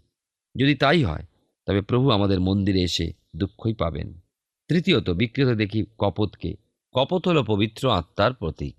যদি 0.60 0.76
তাই 0.76 1.04
হয়, 1.04 1.26
তবে 1.66 1.82
প্রভু 1.82 2.10
আমাদের 2.10 2.40
মন্দিরে 2.40 2.82
এসে 2.82 3.14
দুঃখই 3.36 3.74
পাবেন। 3.74 4.20
তৃতীয়ত 4.68 5.10
বিকৃত 5.10 5.48
দেখি 5.48 5.86
কপতকে। 5.98 6.56
কপত 6.94 7.28
হল 7.28 7.44
পবিত্র 7.44 7.92
আত্মার 7.92 8.34
প্রতীক। 8.34 8.76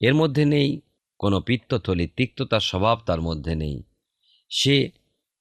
এর 0.00 0.14
মধ্যে 0.14 0.44
নেই 0.44 0.80
কোনো 1.18 1.40
পিত্তথলি, 1.40 2.06
তিক্ততার 2.06 2.60
স্বভাব 2.60 2.98
তার 3.06 3.20
মধ্যে 3.20 3.54
নেই। 3.54 3.82
সে 4.48 4.90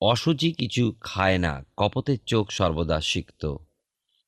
অসুচি 0.01 0.51
কিছু 0.51 0.93
খায় 1.01 1.37
না 1.37 1.63
কপতের 1.77 2.17
চোখ 2.25 2.51
সর্বদা 2.51 3.01
সিক্ত। 3.01 3.55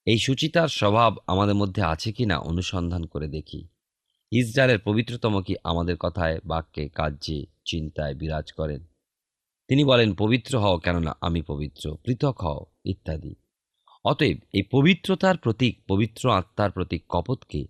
এই 0.05 0.17
সুচিতার 0.17 0.67
স্বভাব 0.67 1.17
আমাদের 1.27 1.55
মধ্যে 1.55 1.81
আছে 1.81 2.11
কি 2.11 2.25
না 2.25 2.37
অনুসন্ধান 2.37 3.05
করে 3.05 3.27
দেখি। 3.27 3.67
ইসরায়েলের 4.31 4.79
পবিত্রতম 4.79 5.41
কি 5.41 5.55
আমাদের 5.63 5.97
কথায় 5.97 6.39
বাক্যে 6.45 6.89
কার্যে 6.89 7.45
চিন্তায় 7.65 8.15
বিরাজ 8.15 8.51
করেন? 8.51 8.85
তিনি 9.67 9.83
বলেন, 9.83 10.13
পবিত্র 10.13 10.59
হও 10.59 10.77
কেননা 10.77 11.17
আমি 11.21 11.41
পবিত্র, 11.41 11.97
পৃথক 12.05 12.41
হও, 12.41 12.65
ইত্যাদি। 12.85 13.35
অতএব 14.05 14.37
এই 14.53 14.63
পবিত্রতার 14.71 15.37
প্রতীক, 15.37 15.85
পবিত্র 15.87 16.31
আত্মার 16.31 16.71
প্রতীক 16.71 17.03
কপতকে 17.09 17.67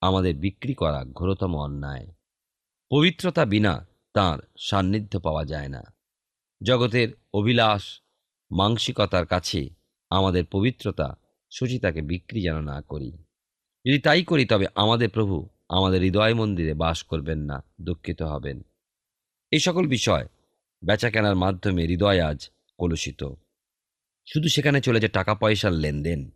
আমাদের 0.00 0.36
বিক্রি 0.36 0.74
করা 0.74 1.04
ঘোরতম 1.04 1.56
অন্যায়। 1.56 2.06
পবিত্রতা 2.90 3.44
বিনা 3.44 3.86
তার 4.14 4.38
সান্নিধ্য 4.58 5.20
পাওয়া 5.20 5.44
যায় 5.44 5.68
না। 5.68 5.82
জগতের 6.62 7.08
অভিলাষ, 7.32 8.00
মাংসিকতার 8.50 9.26
কাছে 9.26 9.68
আমাদের 10.10 10.44
পবিত্রতা 10.44 11.16
সুচিতাকে 11.50 12.02
বিক্রি 12.02 12.42
যেন 12.42 12.60
না 12.60 12.80
করি। 12.80 13.12
যদি 13.86 13.98
তাই 13.98 14.24
করি, 14.24 14.44
তবে 14.44 14.66
আমাদের 14.74 15.08
প্রভু 15.08 15.48
আমাদের 15.68 16.00
হৃদয় 16.00 16.34
মন্দিরে 16.34 16.74
বাস 16.74 17.02
করবেন 17.02 17.38
না, 17.38 17.64
দুঃখিত 17.80 18.22
হবেন। 18.22 18.64
এই 19.50 19.58
সকল 19.58 19.86
বিষয় 19.86 20.28
বেচা 20.84 21.10
কেনার 21.10 21.36
মাধ্যমে 21.36 21.86
হৃদয় 21.86 22.20
আজ 22.20 22.50
কলুষিত। 22.78 23.24
শুধু 24.26 24.48
সেখানে 24.48 24.80
চলে 24.80 24.84
চলেছে 24.84 25.08
টাকা 25.08 25.34
পয়সার 25.34 25.72
লেনদেন, 25.72 26.30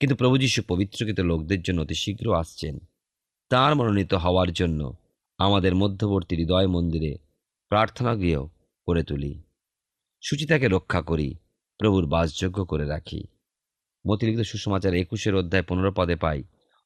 কিন্তু 0.00 0.16
প্রভু 0.16 0.38
যীশু 0.38 0.62
পবিত্রকৃত 0.68 1.20
লোকদের 1.20 1.62
জন্য 1.62 1.80
অতি 1.80 1.94
শীঘ্র 1.94 2.34
আসছেন। 2.34 2.78
তাঁর 3.48 3.74
মনোনীত 3.74 4.14
হওয়ার 4.14 4.52
জন্য 4.52 4.96
আমাদের 5.38 5.74
মধ্যবর্তী 5.74 6.36
হৃদয় 6.36 6.66
মন্দিরে 6.66 7.18
প্রার্থনা 7.68 8.14
গৃহ 8.14 8.46
করে 8.84 9.02
তুলি। 9.02 9.42
সুচিতাকে 10.28 10.68
রক্ষা 10.68 11.02
করি, 11.02 11.34
প্রভুর 11.78 12.06
বাসযোগ্য 12.06 12.64
করে 12.64 12.86
রাখি। 12.86 13.24
মতিলিখিত 14.08 14.46
সুসমাচার 14.46 14.94
একুশের 14.94 15.34
অধ্যায় 15.34 15.62
পনেরো 15.62 15.92
পদে 15.96 16.16
পাই। 16.16 16.42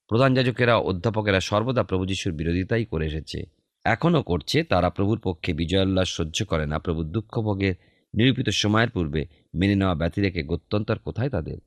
প্রধান 0.09 0.35
যাজকেরা, 0.35 0.77
অধ্যাপকেরা 0.77 1.41
সর্বদা 1.41 1.83
প্রভু 1.83 2.07
যিশুর 2.07 2.33
বিরোধিতাই 2.33 2.85
করে 2.85 3.07
এসেছে। 3.07 3.43
এখনও 3.85 4.23
করছে, 4.23 4.65
তারা 4.65 4.91
প্রভুর 4.91 5.21
পক্ষে 5.25 5.53
বিজয়োল্লাস 5.53 6.09
সহ্য 6.09 6.45
করে 6.45 6.67
না। 6.67 6.79
প্রভুর 6.79 7.05
দুঃখভোগের 7.05 7.75
নিরূপিত 8.15 8.49
সময়ের 8.49 8.91
পূর্বে 8.91 9.27
মেনে 9.55 9.75
নেওয়া 9.75 9.95
ব্যতি 9.95 10.21
রেখে 10.21 10.43
গত্যন্তর 10.43 10.99
কোথায় 10.99 11.31
তাদের? 11.31 11.59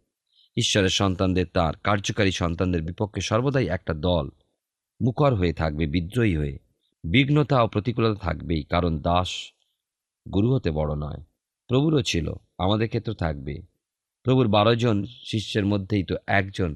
ঈশ্বরের 0.57 0.89
সন্তানদের 0.89 1.45
তার, 1.53 1.73
কার্যকারী 1.83 2.31
সন্তানদের 2.31 2.81
বিপক্ষে 2.81 3.21
সর্বদাই 3.21 3.67
একটা 3.67 3.93
দল। 3.93 4.29
মুখর 5.01 5.35
হয়ে 5.35 5.53
থাকবে, 5.53 5.85
বিদ্রোহী 5.85 6.37
হয়ে। 6.37 6.59
বিঘ্নতা 7.03 7.61
ও 7.61 7.67
প্রতিকূলতা 7.67 8.19
থাকবেই, 8.19 8.63
কারণ 8.63 8.99
দাস 8.99 9.29
গুরু 10.33 10.55
হতে 10.55 10.71
বড় 10.71 10.95
নয়। 10.95 11.23
প্রভুরও 11.69 12.01
ছিল, 12.11 12.27
আমাদের 12.63 12.87
ক্ষেত্রে 12.91 13.15
থাকবে। 13.23 13.55
প্রভুর 14.25 14.47
বারো 14.55 14.73
জন 14.83 14.97
শিষ্যের 15.29 15.65
মধ্যেই 15.71 16.03
তো 16.09 16.15
একজন 16.39 16.71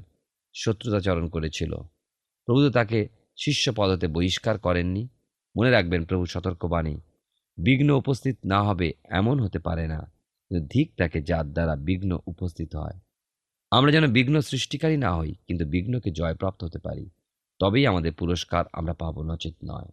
শত্রুতাচরণ 0.56 1.26
করেছিল। 1.36 1.72
প্রভু 2.48 2.60
তো 2.66 2.70
তাকে 2.70 3.00
শিষ্য 3.38 3.66
পদতে 3.80 4.08
বহিষ্কার 4.08 4.56
করেননি। 4.60 5.04
মনে 5.56 5.72
রাখবেন 5.72 6.02
প্রভু 6.10 6.24
সতর্কবাণী, 6.34 6.96
বিঘ্ন 7.58 7.90
উপস্থিত 8.02 8.38
না 8.46 8.60
হবে 8.64 8.88
এমন 9.20 9.36
হতে 9.44 9.60
পারে 9.60 9.86
না, 9.94 10.00
কিন্তু 10.46 10.62
ধিক 10.74 10.88
তাকে 11.00 11.20
যার 11.30 11.46
দ্বারা 11.56 11.76
বিঘ্ন 11.88 12.12
উপস্থিত 12.32 12.72
হয়। 12.76 12.98
আমরা 13.72 13.90
যেন 13.96 14.06
বিঘ্ন 14.08 14.36
সৃষ্টিকারী 14.42 14.98
না 15.06 15.12
হই, 15.18 15.32
কিন্তু 15.48 15.64
বিঘ্নকে 15.74 16.10
জয়প্রাপ্ত 16.12 16.60
হতে 16.64 16.80
পারি, 16.80 17.06
তবেই 17.60 17.86
আমাদের 17.92 18.14
পুরস্কার 18.22 18.64
আমরা 18.74 18.94
পাবো, 19.02 19.20
নচিত 19.30 19.56
নয়। 19.70 19.90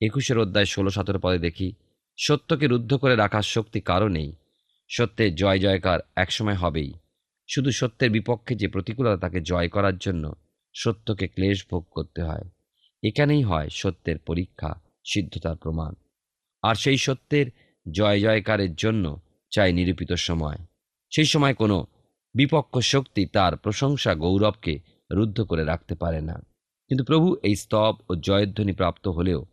একুশের 0.00 0.36
অধ্যায় 0.38 0.68
ষোলো 0.74 0.90
সতেরো 0.96 1.18
পদে 1.24 1.38
দেখি 1.38 1.68
সত্যকে 2.16 2.66
রুদ্ধ 2.66 2.94
করে 2.94 3.16
রাখার 3.16 3.42
শক্তি 3.42 3.80
কারও 3.80 4.08
নেই। 4.08 4.32
সত্যের 4.88 5.34
জয় 5.34 5.58
জয়কার 5.58 6.00
একসময় 6.16 6.54
হবেই। 6.54 6.92
শুধু 7.48 7.70
সত্যের 7.70 8.10
বিপক্ষে 8.10 8.54
যে 8.54 8.68
প্রতিকূলতা 8.68 9.16
তাকে 9.16 9.40
জয় 9.40 9.68
করার 9.68 9.98
জন্য 9.98 10.34
সত্যকে 10.74 11.28
ক্লেশ 11.28 11.66
ভোগ 11.70 11.86
করতে 11.90 12.22
হয়। 12.22 12.50
এখানেই 13.02 13.42
হয় 13.42 13.68
সত্যের 13.68 14.18
পরীক্ষা, 14.18 14.74
সিদ্ধতার 15.04 15.56
প্রমাণ। 15.56 15.94
আর 16.62 16.74
সেই 16.74 16.96
সত্যের 16.96 17.46
জয় 17.92 18.20
জয়কারের 18.20 18.74
জন্য 18.74 19.20
চাই 19.50 19.72
নিরূপিত 19.72 20.12
সময়। 20.12 20.56
সেই 21.14 21.24
সময় 21.24 21.54
কোনো 21.54 21.86
বিপক্ষ 22.34 22.78
শক্তি 22.78 23.26
তার 23.26 23.56
প্রশংসা 23.56 24.14
গৌরবকে 24.14 24.78
রুদ্ধ 25.12 25.40
করে 25.40 25.64
রাখতে 25.64 25.94
পারে 25.94 26.20
না। 26.20 26.34
কিন্তু 26.88 27.04
প্রভু 27.04 27.36
এই 27.42 27.56
স্তব 27.56 27.96
ও 28.10 28.14
জয়ধ্বনি 28.14 28.72
প্রাপ্ত 28.72 29.08
হলেও 29.08 29.46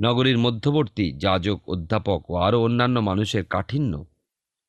নগরীর 0.00 0.38
মধ্যবর্তী 0.38 1.12
যাজক, 1.12 1.60
অধ্যাপক 1.66 2.30
ও 2.30 2.36
আরও 2.36 2.62
অন্যান্য 2.62 2.98
মানুষের 3.00 3.44
কাঠিন্য 3.44 4.04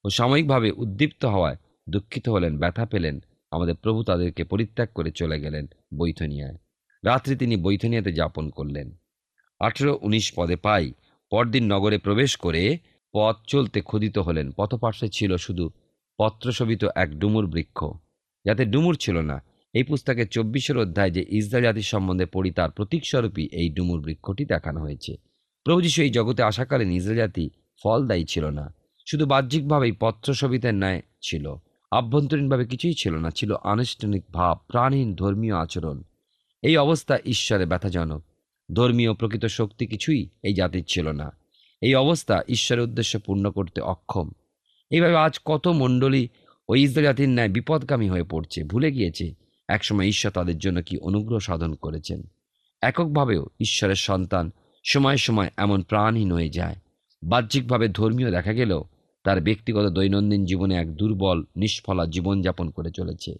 ও 0.04 0.10
সাময়িকভাবে 0.10 0.72
উদ্দীপ্ত 0.72 1.26
হওয়ায় 1.26 1.58
দুঃখিত 1.90 2.30
হলেন, 2.30 2.60
ব্যথা 2.60 2.86
পেলেন। 2.86 3.20
আমাদের 3.52 3.76
প্রভু 3.76 4.04
তাদেরকে 4.04 4.44
পরিত্যাগ 4.44 4.90
করে 4.96 5.12
চলে 5.12 5.42
গেলেন 5.42 5.68
বৈথনিয়ায়। 5.98 6.58
রাত্রি 7.06 7.36
তিনি 7.36 7.56
বৈথনিয়াতে 7.56 8.12
যাপন 8.13 8.50
করলেন। 8.50 8.92
আঠেরো 9.60 10.00
উনিশ 10.02 10.34
পদে 10.36 10.56
পাই 10.56 10.94
পরদিন 11.32 11.74
নগরে 11.74 11.98
প্রবেশ 11.98 12.36
করে 12.36 12.78
পথ 13.13 13.36
চলতে 13.48 13.82
ক্ষুদিত 13.82 14.18
হলেন। 14.18 14.52
পথপার্শ্বে 14.52 15.08
ছিল 15.08 15.38
শুধু 15.38 15.70
পত্রশোভিত 16.18 16.86
এক 16.96 17.20
ডুমুর 17.20 17.48
বৃক্ষ। 17.48 17.86
যাতে 18.46 18.66
ডুমুর 18.66 18.96
ছিল 18.96 19.18
না 19.22 19.44
এই 19.74 19.84
পুস্তকের 19.84 20.28
চব্বিশের 20.28 20.78
অধ্যায় 20.78 21.12
যে 21.12 21.26
ইসরায়েল 21.30 21.64
জাতির 21.64 21.84
সম্বন্ধে 21.84 22.26
পড়ি, 22.26 22.52
তার 22.52 22.72
প্রতীকস্বরূপই 22.72 23.48
এই 23.52 23.70
ডুমুর 23.70 24.02
বৃক্ষটি 24.02 24.46
দেখানো 24.46 24.82
হয়েছে। 24.82 25.16
প্রভু 25.64 25.82
যিশু 25.82 26.02
এই 26.02 26.10
জগতে 26.10 26.44
আসাকালীন 26.44 26.92
ইসরায়েল 26.92 27.18
জাতি 27.18 27.50
ফলদায়ী 27.84 28.26
ছিল 28.26 28.46
না। 28.50 28.74
শুধু 29.06 29.26
বাহ্যিকভাবেই 29.26 29.92
পত্রশোভিতের 29.92 30.74
ন্যায় 30.74 31.02
ছিল। 31.22 31.56
আভ্যন্তরীণভাবে 31.92 32.66
কিছুই 32.66 32.94
ছিল 32.94 33.16
না, 33.16 33.30
ছিল 33.30 33.56
আনুষ্ঠানিক 33.64 34.24
ভাব, 34.34 34.58
প্রাণহীন 34.68 35.16
ধর্মীয় 35.16 35.56
আচরণ। 35.56 36.04
এই 36.62 36.78
অবস্থা 36.78 37.18
ঈশ্বরে 37.26 37.66
ব্যথাজনক। 37.66 38.24
ধর্মীয় 38.74 39.14
প্রকৃত 39.14 39.46
শক্তি 39.46 39.88
কিছুই 39.88 40.30
এই 40.44 40.54
জাতির 40.54 40.86
ছিল 40.88 41.12
না। 41.12 41.38
এই 41.82 41.96
অবস্থা 41.96 42.42
ঈশ্বরের 42.48 42.84
উদ্দেশ্য 42.84 43.20
পূর্ণ 43.20 43.52
করতে 43.52 43.82
অক্ষম। 43.82 44.30
এইভাবে 44.92 45.16
আজ 45.16 45.40
কত 45.46 45.68
মণ্ডলী 45.68 46.28
ওই 46.70 46.82
ইসরায়েল 46.82 47.10
জাতির 47.10 47.30
ন্যায় 47.30 47.50
বিপদগামী 47.50 48.10
হয়ে 48.10 48.24
পড়ছে, 48.24 48.64
ভুলে 48.64 48.92
গিয়েছে। 48.92 49.47
একসময় 49.68 50.06
ঈশ্বর 50.06 50.32
তাদের 50.32 50.58
জন্য 50.58 50.82
কি 50.82 50.98
অনুগ্রহ 50.98 51.40
সাধন 51.40 51.76
করেছেন। 51.76 52.24
এককভাবেও 52.82 53.48
ঈশ্বরের 53.60 53.96
সন্তান 53.96 54.52
সময় 54.84 55.18
সময় 55.18 55.50
এমন 55.58 55.82
প্রাণহীন 55.82 56.32
হয়ে 56.32 56.50
যায়। 56.50 56.76
বাহ্যিকভাবে 57.24 57.88
ধর্মীয় 57.88 58.32
দেখা 58.32 58.54
গেলেও 58.54 58.86
তার 59.24 59.42
ব্যক্তিগত 59.42 59.90
দৈনন্দিন 59.90 60.46
জীবনে 60.46 60.76
এক 60.76 60.96
দুর্বল, 60.96 61.44
নিষ্ফলা 61.56 62.06
জীবনযাপন 62.06 62.70
করে 62.70 62.92
চলেছে। 62.92 63.36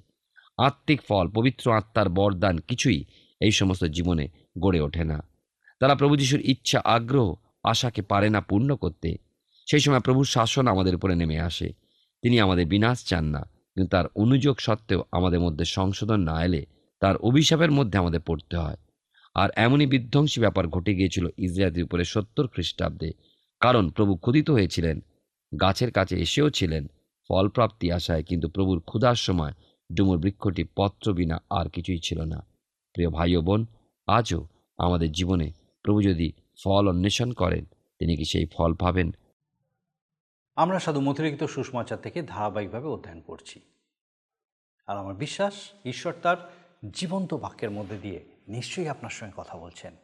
আত্মিক 0.58 1.02
ফল, 1.08 1.28
পবিত্র 1.28 1.74
আত্মার 1.74 2.10
বরদান 2.10 2.58
কিছুই 2.58 3.04
এই 3.42 3.52
সমস্ত 3.52 3.84
জীবনে 3.84 4.28
গড়ে 4.60 4.82
ওঠে 4.82 5.04
না। 5.04 5.24
তারা 5.80 5.96
প্রভু 5.96 6.16
যিশুর 6.16 6.40
ইচ্ছা, 6.40 6.82
আগ্রহ, 6.84 7.36
আশাকে 7.64 8.02
পারে 8.02 8.30
না 8.30 8.42
পূর্ণ 8.42 8.76
করতে। 8.76 9.18
সেই 9.72 9.80
সময় 9.80 10.00
প্রভুর 10.00 10.26
শাসন 10.26 10.68
আমাদের 10.68 10.96
উপরে 10.96 11.16
নেমে 11.16 11.40
আসে। 11.40 11.70
তিনি 12.22 12.40
আমাদের 12.40 12.66
বিনাশ 12.66 13.06
চান 13.06 13.26
না। 13.26 13.57
কিন্তু 13.78 13.92
তার 13.92 14.06
অনুযোগ 14.16 14.60
সত্ত্বেও 14.60 15.04
আমাদের 15.12 15.40
মধ্যে 15.40 15.66
সংশোধন 15.66 16.20
না 16.20 16.46
এলে 16.46 16.66
তার 17.00 17.18
অভিশাপের 17.18 17.72
মধ্যে 17.72 17.98
আমাদের 17.98 18.22
পড়তে 18.22 18.58
হয়। 18.58 18.78
আর 19.36 19.50
এমনই 19.56 19.86
বিধ্বংসী 19.86 20.40
ব্যাপার 20.40 20.68
ঘটে 20.68 20.96
গিয়েছিল 20.96 21.28
ইসরায়েলের 21.38 21.84
উপরে 21.84 22.04
সত্তর 22.04 22.48
খ্রিস্টাব্দে। 22.48 23.12
কারণ 23.60 23.90
প্রভু 23.90 24.16
ক্ষুদিত 24.16 24.50
হয়েছিলেন, 24.50 25.00
গাছের 25.60 25.92
কাছে 25.92 26.16
এসেও 26.18 26.50
ছিলেন, 26.50 26.88
ফলপ্রাপ্তি 27.30 27.92
আশায়, 27.92 28.24
কিন্তু 28.24 28.50
প্রভুর 28.50 28.80
ক্ষুধার 28.80 29.16
সময় 29.16 29.54
ডুমুর 29.96 30.18
বৃক্ষটি 30.18 30.64
পত্র 30.76 31.14
বিনা 31.14 31.38
আর 31.50 31.70
কিছুই 31.70 31.98
ছিল 31.98 32.22
না। 32.22 32.48
প্রিয় 32.94 33.10
ভাই 33.10 33.36
ও 33.36 33.42
বোন, 33.42 33.66
আজও 34.08 34.48
আমাদের 34.78 35.12
জীবনে 35.12 35.52
প্রভু 35.84 36.02
যদি 36.02 36.32
ফল 36.64 36.88
অন্বেষণ 36.88 37.32
করেন, 37.32 37.66
তিনি 38.00 38.16
কি 38.18 38.26
সেই 38.26 38.46
ফল 38.46 38.74
পাবেন? 38.74 39.12
আমরা 40.58 40.80
সাধু 40.80 41.02
মতিরিক্ত 41.02 41.44
সুষমাচার 41.44 41.98
থেকে 41.98 42.22
ধারাবাহিকভাবে 42.22 42.88
অধ্যয়ন 42.88 43.22
করছি। 43.22 43.62
আর 44.88 44.98
আমার 44.98 45.16
বিশ্বাস, 45.16 45.54
ঈশ্বর 45.86 46.14
তার 46.22 46.54
জীবন্ত 46.94 47.34
বাক্যের 47.34 47.72
মধ্যে 47.72 47.98
দিয়ে 47.98 48.20
নিশ্চয়ই 48.48 48.88
আপনার 48.88 49.10
সঙ্গে 49.10 49.34
কথা 49.38 49.58
বলছেন। 49.58 49.96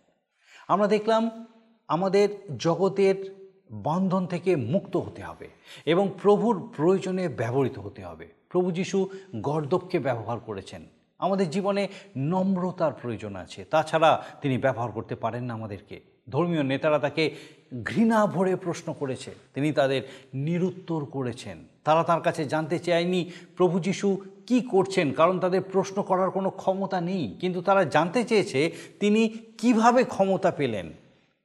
আমরা 0.67 0.87
দেখলাম 0.87 1.45
আমাদের 1.87 2.57
জগতের 2.57 3.43
বন্ধন 3.71 4.25
থেকে 4.25 4.55
মুক্ত 4.55 4.97
হতে 4.97 5.23
হবে 5.23 5.49
এবং 5.85 6.11
প্রভুর 6.21 6.73
প্রয়োজনে 6.75 7.29
ব্যবহৃত 7.29 7.79
হতে 7.79 8.05
হবে। 8.05 8.33
প্রভু 8.49 8.71
যিশু 8.71 9.09
গর্দবকে 9.35 9.99
ব্যবহার 9.99 10.39
করেছেন। 10.39 10.85
আমাদের 11.17 11.49
জীবনে 11.49 11.87
নম্রতার 12.17 12.93
প্রয়োজন 12.93 13.35
আছে। 13.35 13.65
তাছাড়া 13.65 14.25
তিনি 14.41 14.57
ব্যবহার 14.57 14.91
করতে 14.91 15.15
পারেন 15.15 15.43
না 15.43 15.53
আমাদেরকে। 15.53 16.13
ধর্মীয় 16.29 16.63
নেতারা 16.63 16.99
তাকে 16.99 17.35
ঘৃণা 17.83 18.25
ভরে 18.25 18.55
প্রশ্ন 18.55 18.93
করেছে। 18.93 19.35
তিনি 19.53 19.71
তাদের 19.71 20.01
নিরুত্তর 20.33 21.05
করেছেন। 21.05 21.57
তারা 21.83 22.03
তার 22.03 22.21
কাছে 22.21 22.45
জানতে 22.45 22.79
চায়নি, 22.79 23.31
প্রভু 23.57 23.79
যিশু 23.79 24.17
কী 24.47 24.61
করছেন? 24.61 25.11
কারণ 25.11 25.39
তাদের 25.39 25.61
প্রশ্ন 25.61 26.01
করার 26.01 26.31
কোনো 26.31 26.49
ক্ষমতা 26.49 27.01
নেই। 27.01 27.37
কিন্তু 27.41 27.61
তারা 27.61 27.83
জানতে 27.83 28.23
চেয়েছে, 28.23 28.71
তিনি 28.99 29.37
কীভাবে 29.57 30.03
ক্ষমতা 30.03 30.51
পেলেন? 30.51 30.91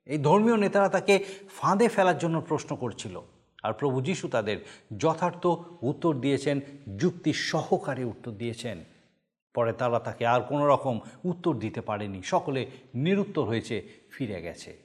এই 0.06 0.18
ধর্মীয় 0.18 0.56
নেতারা 0.56 0.88
তাকে 0.88 1.24
ফাঁদে 1.56 1.88
ফেলার 1.88 2.18
জন্য 2.18 2.40
প্রশ্ন 2.40 2.76
করছিল। 2.76 3.22
আর 3.62 3.72
প্রভু 3.72 4.00
যিশু 4.00 4.28
তাদের 4.28 4.56
যথার্থ 4.98 5.46
উত্তর 5.82 6.14
দিয়েছেন, 6.14 6.60
যুক্তি 6.96 7.32
সহকারে 7.32 8.04
উত্তর 8.04 8.32
দিয়েছেন। 8.32 8.84
পরে 9.54 9.72
তারা 9.72 9.98
তাকে 9.98 10.26
আর 10.26 10.40
কোনো 10.40 10.68
রকম 10.68 11.00
উত্তর 11.24 11.54
দিতে 11.54 11.80
পারেনি। 11.80 12.22
সকলে 12.24 12.66
নিরুত্তর 12.94 13.42
হয়েছে, 13.42 13.88
ফিরে 14.10 14.42
গেছে। 14.42 14.76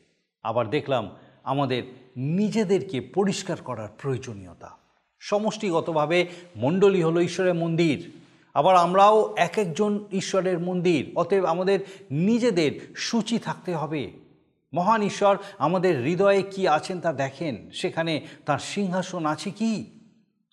আবার 0.44 0.70
দেখলাম 0.70 1.10
আমাদের 1.44 1.84
নিজেদেরকে 2.18 3.02
পরিষ্কার 3.02 3.58
করার 3.62 3.88
প্রয়োজনীয়তা। 3.98 4.78
সমষ্টিগতভাবে 5.20 6.28
মণ্ডলী 6.56 7.04
হলো 7.04 7.22
ঈশ্বরের 7.22 7.54
মন্দির। 7.54 8.12
আবার 8.54 8.76
আমরাও 8.76 9.36
এক 9.38 9.58
একজন 9.58 10.06
ঈশ্বরের 10.12 10.60
মন্দির। 10.60 11.12
অতএব 11.16 11.46
আমাদের 11.46 11.80
নিজেদের 12.12 12.94
সূচি 12.96 13.40
থাকতে 13.40 13.76
হবে। 13.76 14.12
মহান 14.74 15.02
ঈশ্বর, 15.02 15.38
আমাদের 15.58 16.02
হৃদয়ে 16.02 16.42
কি 16.42 16.68
আছেন 16.68 17.00
তা 17.00 17.14
দেখেন। 17.14 17.70
সেখানে 17.74 18.28
তার 18.46 18.60
সিংহাসন 18.60 19.26
আছে 19.26 19.52
কি? 19.52 19.86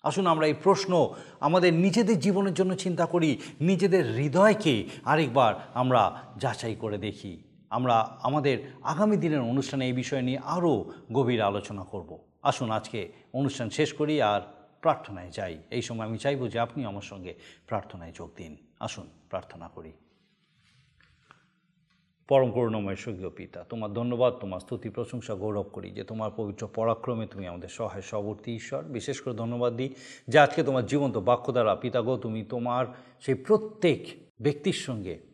আসুন 0.03 0.27
আমরা 0.27 0.47
এই 0.47 0.53
প্রশ্ন 0.63 1.13
আমাদের 1.39 1.73
নিজেদের 1.73 2.19
জীবনের 2.19 2.53
জন্য 2.53 2.75
চিন্তা 2.75 3.05
করি। 3.05 3.37
নিজেদের 3.61 4.11
হৃদয়কে 4.11 4.89
আরেকবার 5.05 5.53
আমরা 5.73 6.23
যাচাই 6.37 6.75
করে 6.75 6.97
দেখি। 6.97 7.43
আমরা 7.71 8.19
আমাদের 8.21 8.57
আগামী 8.81 9.17
দিনের 9.17 9.39
অনুষ্ঠানে 9.39 9.85
এই 9.85 9.93
বিষয় 9.93 10.21
নিয়ে 10.21 10.37
আরও 10.37 10.91
গভীর 11.11 11.41
আলোচনা 11.41 11.83
করব। 11.83 12.19
আসুন 12.41 12.71
আজকে 12.71 13.11
অনুষ্ঠান 13.33 13.69
শেষ 13.69 13.93
করি 13.93 14.21
আর 14.21 14.41
প্রার্থনায় 14.81 15.31
যাই। 15.31 15.57
এই 15.71 15.81
সময় 15.81 16.05
আমি 16.07 16.17
চাইব 16.17 16.47
যে 16.47 16.59
আপনি 16.59 16.85
আমার 16.85 17.01
সঙ্গে 17.01 17.33
প্রার্থনায় 17.67 18.11
যোগ 18.15 18.29
দিন। 18.35 18.57
আসুন 18.79 19.09
প্রার্থনা 19.29 19.67
করি। 19.67 19.91
পরম 22.27 22.51
করুণময় 22.51 22.95
স্বর্গীয় 22.95 23.29
পিতা, 23.29 23.63
তোমার 23.63 23.93
ধন্যবাদ, 23.93 24.33
তোমার 24.33 24.59
স্তুতি, 24.59 24.89
প্রশংসা, 24.89 25.33
গৌরব 25.33 25.63
করি 25.63 25.91
যে 25.91 26.03
তোমার 26.03 26.31
পবিত্র 26.35 26.67
পরাক্রমে 26.67 27.27
তুমি 27.27 27.47
আমাদের 27.47 27.69
সহায়, 27.69 28.01
সবর্তী 28.01 28.55
ঈশ্বর। 28.55 28.83
বিশেষ 28.83 29.21
করে 29.21 29.33
ধন্যবাদ 29.33 29.77
দিই 29.77 29.95
যে 30.27 30.39
আজকে 30.39 30.63
তোমার 30.63 30.85
জীবন্ত 30.85 31.17
বাক্য 31.17 31.51
দ্বারা 31.51 31.75
পিতাগো 31.75 32.17
তুমি 32.17 32.43
তোমার 32.43 32.85
সেই 33.21 33.35
প্রত্যেক 33.35 34.05
ব্যক্তির 34.41 34.73
সঙ্গে 34.73 35.30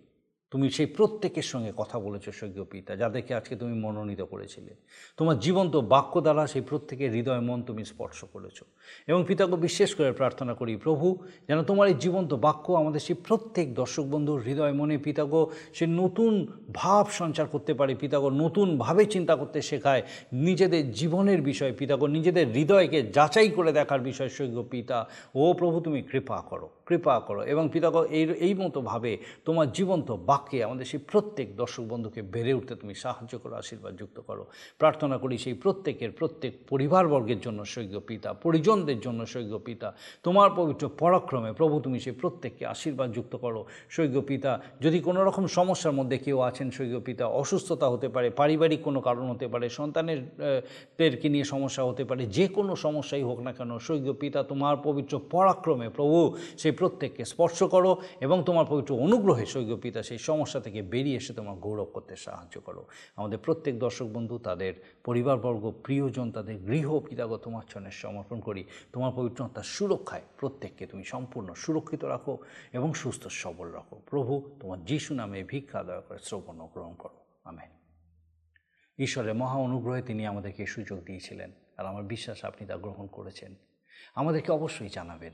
তুমি 0.51 0.69
সেই 0.69 0.85
প্রত্যেকের 0.85 1.43
সঙ্গে 1.43 1.71
কথা 1.77 1.99
বলেছ, 1.99 2.29
স্বর্গীয় 2.29 2.63
পিতা, 2.63 2.95
যাদেরকে 2.95 3.33
আজকে 3.35 3.55
তুমি 3.55 3.79
মনোনীত 3.79 4.21
করেছিলে। 4.21 4.75
তোমার 5.17 5.39
জীবন্ত 5.39 5.75
বাক্য 5.75 6.21
দ্বারা 6.21 6.47
সেই 6.47 6.61
প্রত্যেকের 6.61 7.11
হৃদয়, 7.11 7.39
মন 7.39 7.63
তুমি 7.63 7.85
স্পর্শ 7.85 8.25
করেছ। 8.33 8.63
এবং 9.07 9.23
পিতাকে 9.27 9.55
বিশেষ 9.55 9.95
করে 9.95 10.11
প্রার্থনা 10.11 10.53
করি, 10.53 10.75
প্রভু, 10.75 11.17
যেন 11.47 11.63
তোমার 11.63 11.87
এই 11.87 11.93
জীবন্ত 11.99 12.33
বাক্য 12.33 12.73
আমাদের 12.73 12.99
সেই 12.99 13.15
প্রত্যেক 13.27 13.73
দর্শক 13.73 14.03
বন্ধুর 14.03 14.41
হৃদয়, 14.41 14.73
মনে 14.73 14.97
পিতাগো, 14.97 15.51
সে 15.73 15.87
নতুন 15.87 16.47
ভাব 16.73 17.07
সঞ্চার 17.07 17.47
করতে 17.47 17.73
পারে, 17.73 17.95
পিতাগো 17.95 18.29
নতুনভাবে 18.29 19.05
চিন্তা 19.05 19.35
করতে 19.35 19.61
শেখায়। 19.61 20.01
নিজেদের 20.33 20.91
জীবনের 20.91 21.41
বিষয়, 21.41 21.73
পিতাগো, 21.73 22.07
নিজেদের 22.07 22.47
হৃদয়কে 22.47 23.03
যাচাই 23.03 23.49
করে 23.49 23.71
দেখার 23.71 23.99
বিষয়, 23.99 24.29
স্বর্গীয় 24.29 24.63
পিতা। 24.63 25.09
ও 25.35 25.53
প্রভু, 25.53 25.79
তুমি 25.79 26.01
কৃপা 26.01 26.41
করো। 26.49 26.69
কৃপা 26.87 27.13
করো 27.27 27.41
এবং 27.53 27.63
পিতাগো 27.73 28.01
এই 28.17 28.23
এই 28.47 28.53
মতোভাবে 28.61 29.11
তোমার 29.47 29.67
জীবন্ত 29.77 30.09
বাক্যে 30.29 30.57
আমাদের 30.67 30.85
সেই 30.91 31.01
প্রত্যেক 31.11 31.47
দর্শক 31.61 31.83
বন্ধুকে 31.91 32.21
বেড়ে 32.33 32.53
উঠতে 32.59 32.73
তুমি 32.81 32.93
সাহায্য 33.03 33.33
করো, 33.41 33.53
আশীর্বাদ 33.61 33.93
যুক্ত 34.01 34.17
করো। 34.27 34.43
প্রার্থনা 34.81 35.15
করি 35.23 35.35
সেই 35.45 35.55
প্রত্যেকের, 35.63 36.11
প্রত্যেক 36.19 36.53
পরিবারবর্গের 36.71 37.39
জন্য 37.45 37.59
স্বর্গীয় 37.73 38.01
পিতা, 38.09 38.29
পরিজনদের 38.45 38.99
জন্য 39.05 39.19
স্বর্গীয় 39.33 39.61
পিতা, 39.67 39.87
তোমার 40.23 40.49
পবিত্র 40.59 40.83
পরাক্রমে 41.01 41.51
প্রভু 41.59 41.75
তুমি 41.85 41.97
সেই 42.05 42.15
প্রত্যেককে 42.21 42.63
আশীর্বাদ 42.65 43.09
যুক্ত 43.17 43.33
করো। 43.35 43.61
স্বর্গীয় 43.95 44.23
পিতা, 44.31 44.51
যদি 44.81 44.97
কোনো 45.07 45.19
রকম 45.27 45.43
সমস্যার 45.59 45.97
মধ্যে 45.99 46.17
কেউ 46.25 46.37
আছেন, 46.49 46.67
স্বর্গীয় 46.77 47.01
পিতা, 47.07 47.25
অসুস্থতা 47.41 47.87
হতে 47.93 48.07
পারে, 48.15 48.27
পারিবারিক 48.39 48.81
কোনো 48.87 48.99
কারণ 49.07 49.25
হতে 49.33 49.47
পারে, 49.53 49.65
সন্তানের 49.79 50.19
দেরকে 50.99 51.27
নিয়ে 51.33 51.45
সমস্যা 51.53 51.83
হতে 51.89 52.03
পারে, 52.09 52.23
যে 52.37 52.45
কোনো 52.47 52.71
সমস্যাই 52.85 53.23
হোক 53.29 53.39
না 53.45 53.51
কেন, 53.57 53.71
স্বর্গীয় 53.87 54.15
পিতা, 54.21 54.39
তোমার 54.43 54.75
পবিত্র 54.87 55.13
পরাক্রমে 55.33 55.87
প্রভু 55.97 56.17
সেই 56.61 56.73
প্রত্যেককে 56.77 57.25
স্পর্শ 57.25 57.63
করো 57.63 58.01
এবং 58.21 58.43
তোমার 58.45 58.65
পবিত্র 58.69 58.95
অনুগ্রহে 58.95 59.45
স্বর্গীয় 59.45 59.77
পিতা 59.77 60.03
সেই 60.03 60.17
সমস্যা 60.17 60.59
থেকে 60.59 60.81
বেরিয়ে 60.81 61.17
এসে 61.17 61.33
তোমার 61.33 61.55
গৌরব 61.55 61.83
করতে 61.83 62.15
সাহায্য 62.15 62.61
করো। 62.61 62.85
আমাদের 63.15 63.37
প্রত্যেক 63.37 63.79
দর্শক 63.79 64.05
বন্ধু, 64.05 64.37
তাদের 64.37 64.73
পরিবারবর্গ, 65.03 65.71
প্রিয়জন, 65.83 66.31
তাদের 66.31 66.57
গৃহ 66.57 66.99
পিতাগত 66.99 67.41
তোমার 67.43 67.91
সমর্পণ 67.91 68.39
করি। 68.39 68.63
তোমার 68.93 69.11
পবিত্রতার 69.15 69.63
সুরক্ষায় 69.63 70.21
প্রত্যেককে 70.37 70.85
তুমি 70.85 71.03
সম্পূর্ণ 71.03 71.53
সুরক্ষিত 71.53 72.05
রাখো 72.05 72.37
এবং 72.73 72.93
সুস্থ 72.93 73.27
সবল 73.27 73.67
রাখো। 73.67 74.01
প্রভু, 74.09 74.55
তোমার 74.59 74.85
যিশু 74.85 75.13
নামে 75.13 75.43
ভিক্ষা 75.43 75.83
দয়া 75.83 76.01
করে 76.01 76.17
শ্রবণ 76.21 76.57
গ্রহণ 76.57 76.93
করো। 76.93 77.17
আমেন। 77.43 77.69
ঈশ্বরের 78.99 79.33
মহা 79.33 79.59
অনুগ্রহে 79.59 80.01
তিনি 80.01 80.25
আমাদেরকে 80.25 80.65
সুযোগ 80.65 81.05
দিয়েছিলেন 81.05 81.51
আর 81.77 81.85
আমার 81.85 82.03
বিশ্বাস 82.03 82.45
আপনি 82.45 82.67
তা 82.67 82.77
গ্রহণ 82.77 83.07
করেছেন। 83.07 83.55
আমাদেরকে 84.15 84.51
অবশ্যই 84.51 84.89
জানাবেন। 84.89 85.33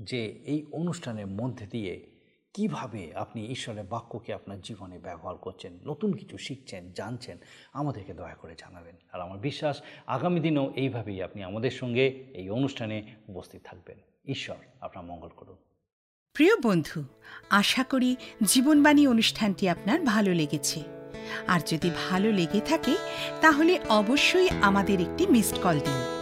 যে 0.00 0.26
এই 0.26 0.66
অনুষ্ঠানের 0.72 1.26
মধ্যে 1.26 1.66
দিয়ে 1.66 2.12
কীভাবে 2.54 3.14
আপনি 3.14 3.46
ঈশ্বরের 3.46 3.84
বাক্যকে 3.84 4.34
আপনার 4.34 4.60
জীবনে 4.60 4.98
ব্যবহার 4.98 5.36
করছেন, 5.36 5.78
নতুন 5.84 6.12
কিছু 6.12 6.38
শিখছেন, 6.38 6.92
জানছেন, 6.92 7.38
আমাদেরকে 7.72 8.14
দয়া 8.14 8.34
করে 8.34 8.54
জানাবেন। 8.58 8.96
আর 9.12 9.20
আমার 9.20 9.38
বিশ্বাস, 9.38 9.82
আগামী 10.06 10.40
দিনেও 10.40 10.72
এইভাবেই 10.74 11.22
আপনি 11.22 11.42
আমাদের 11.42 11.70
সঙ্গে 11.70 12.24
এই 12.34 12.50
অনুষ্ঠানে 12.50 13.02
উপস্থিত 13.28 13.60
থাকবেন। 13.64 13.98
ঈশ্বর 14.24 14.56
আপনার 14.80 15.04
মঙ্গল 15.04 15.28
করুন 15.28 15.56
প্রিয় 16.32 16.56
বন্ধু, 16.62 17.04
আশা 17.50 17.84
করি 17.84 18.16
জীবনবাণী 18.42 19.06
অনুষ্ঠানটি 19.06 19.68
আপনার 19.68 20.00
ভালো 20.00 20.34
লেগেছে। 20.34 20.82
আর 21.46 21.60
যদি 21.66 21.90
ভালো 22.10 22.32
লেগে 22.32 22.60
থাকে, 22.60 22.96
তাহলে 23.40 23.78
অবশ্যই 23.88 24.48
আমাদের 24.48 25.00
একটি 25.00 25.26
মিসড 25.26 25.58
কল 25.62 25.78
দিন। 25.78 26.21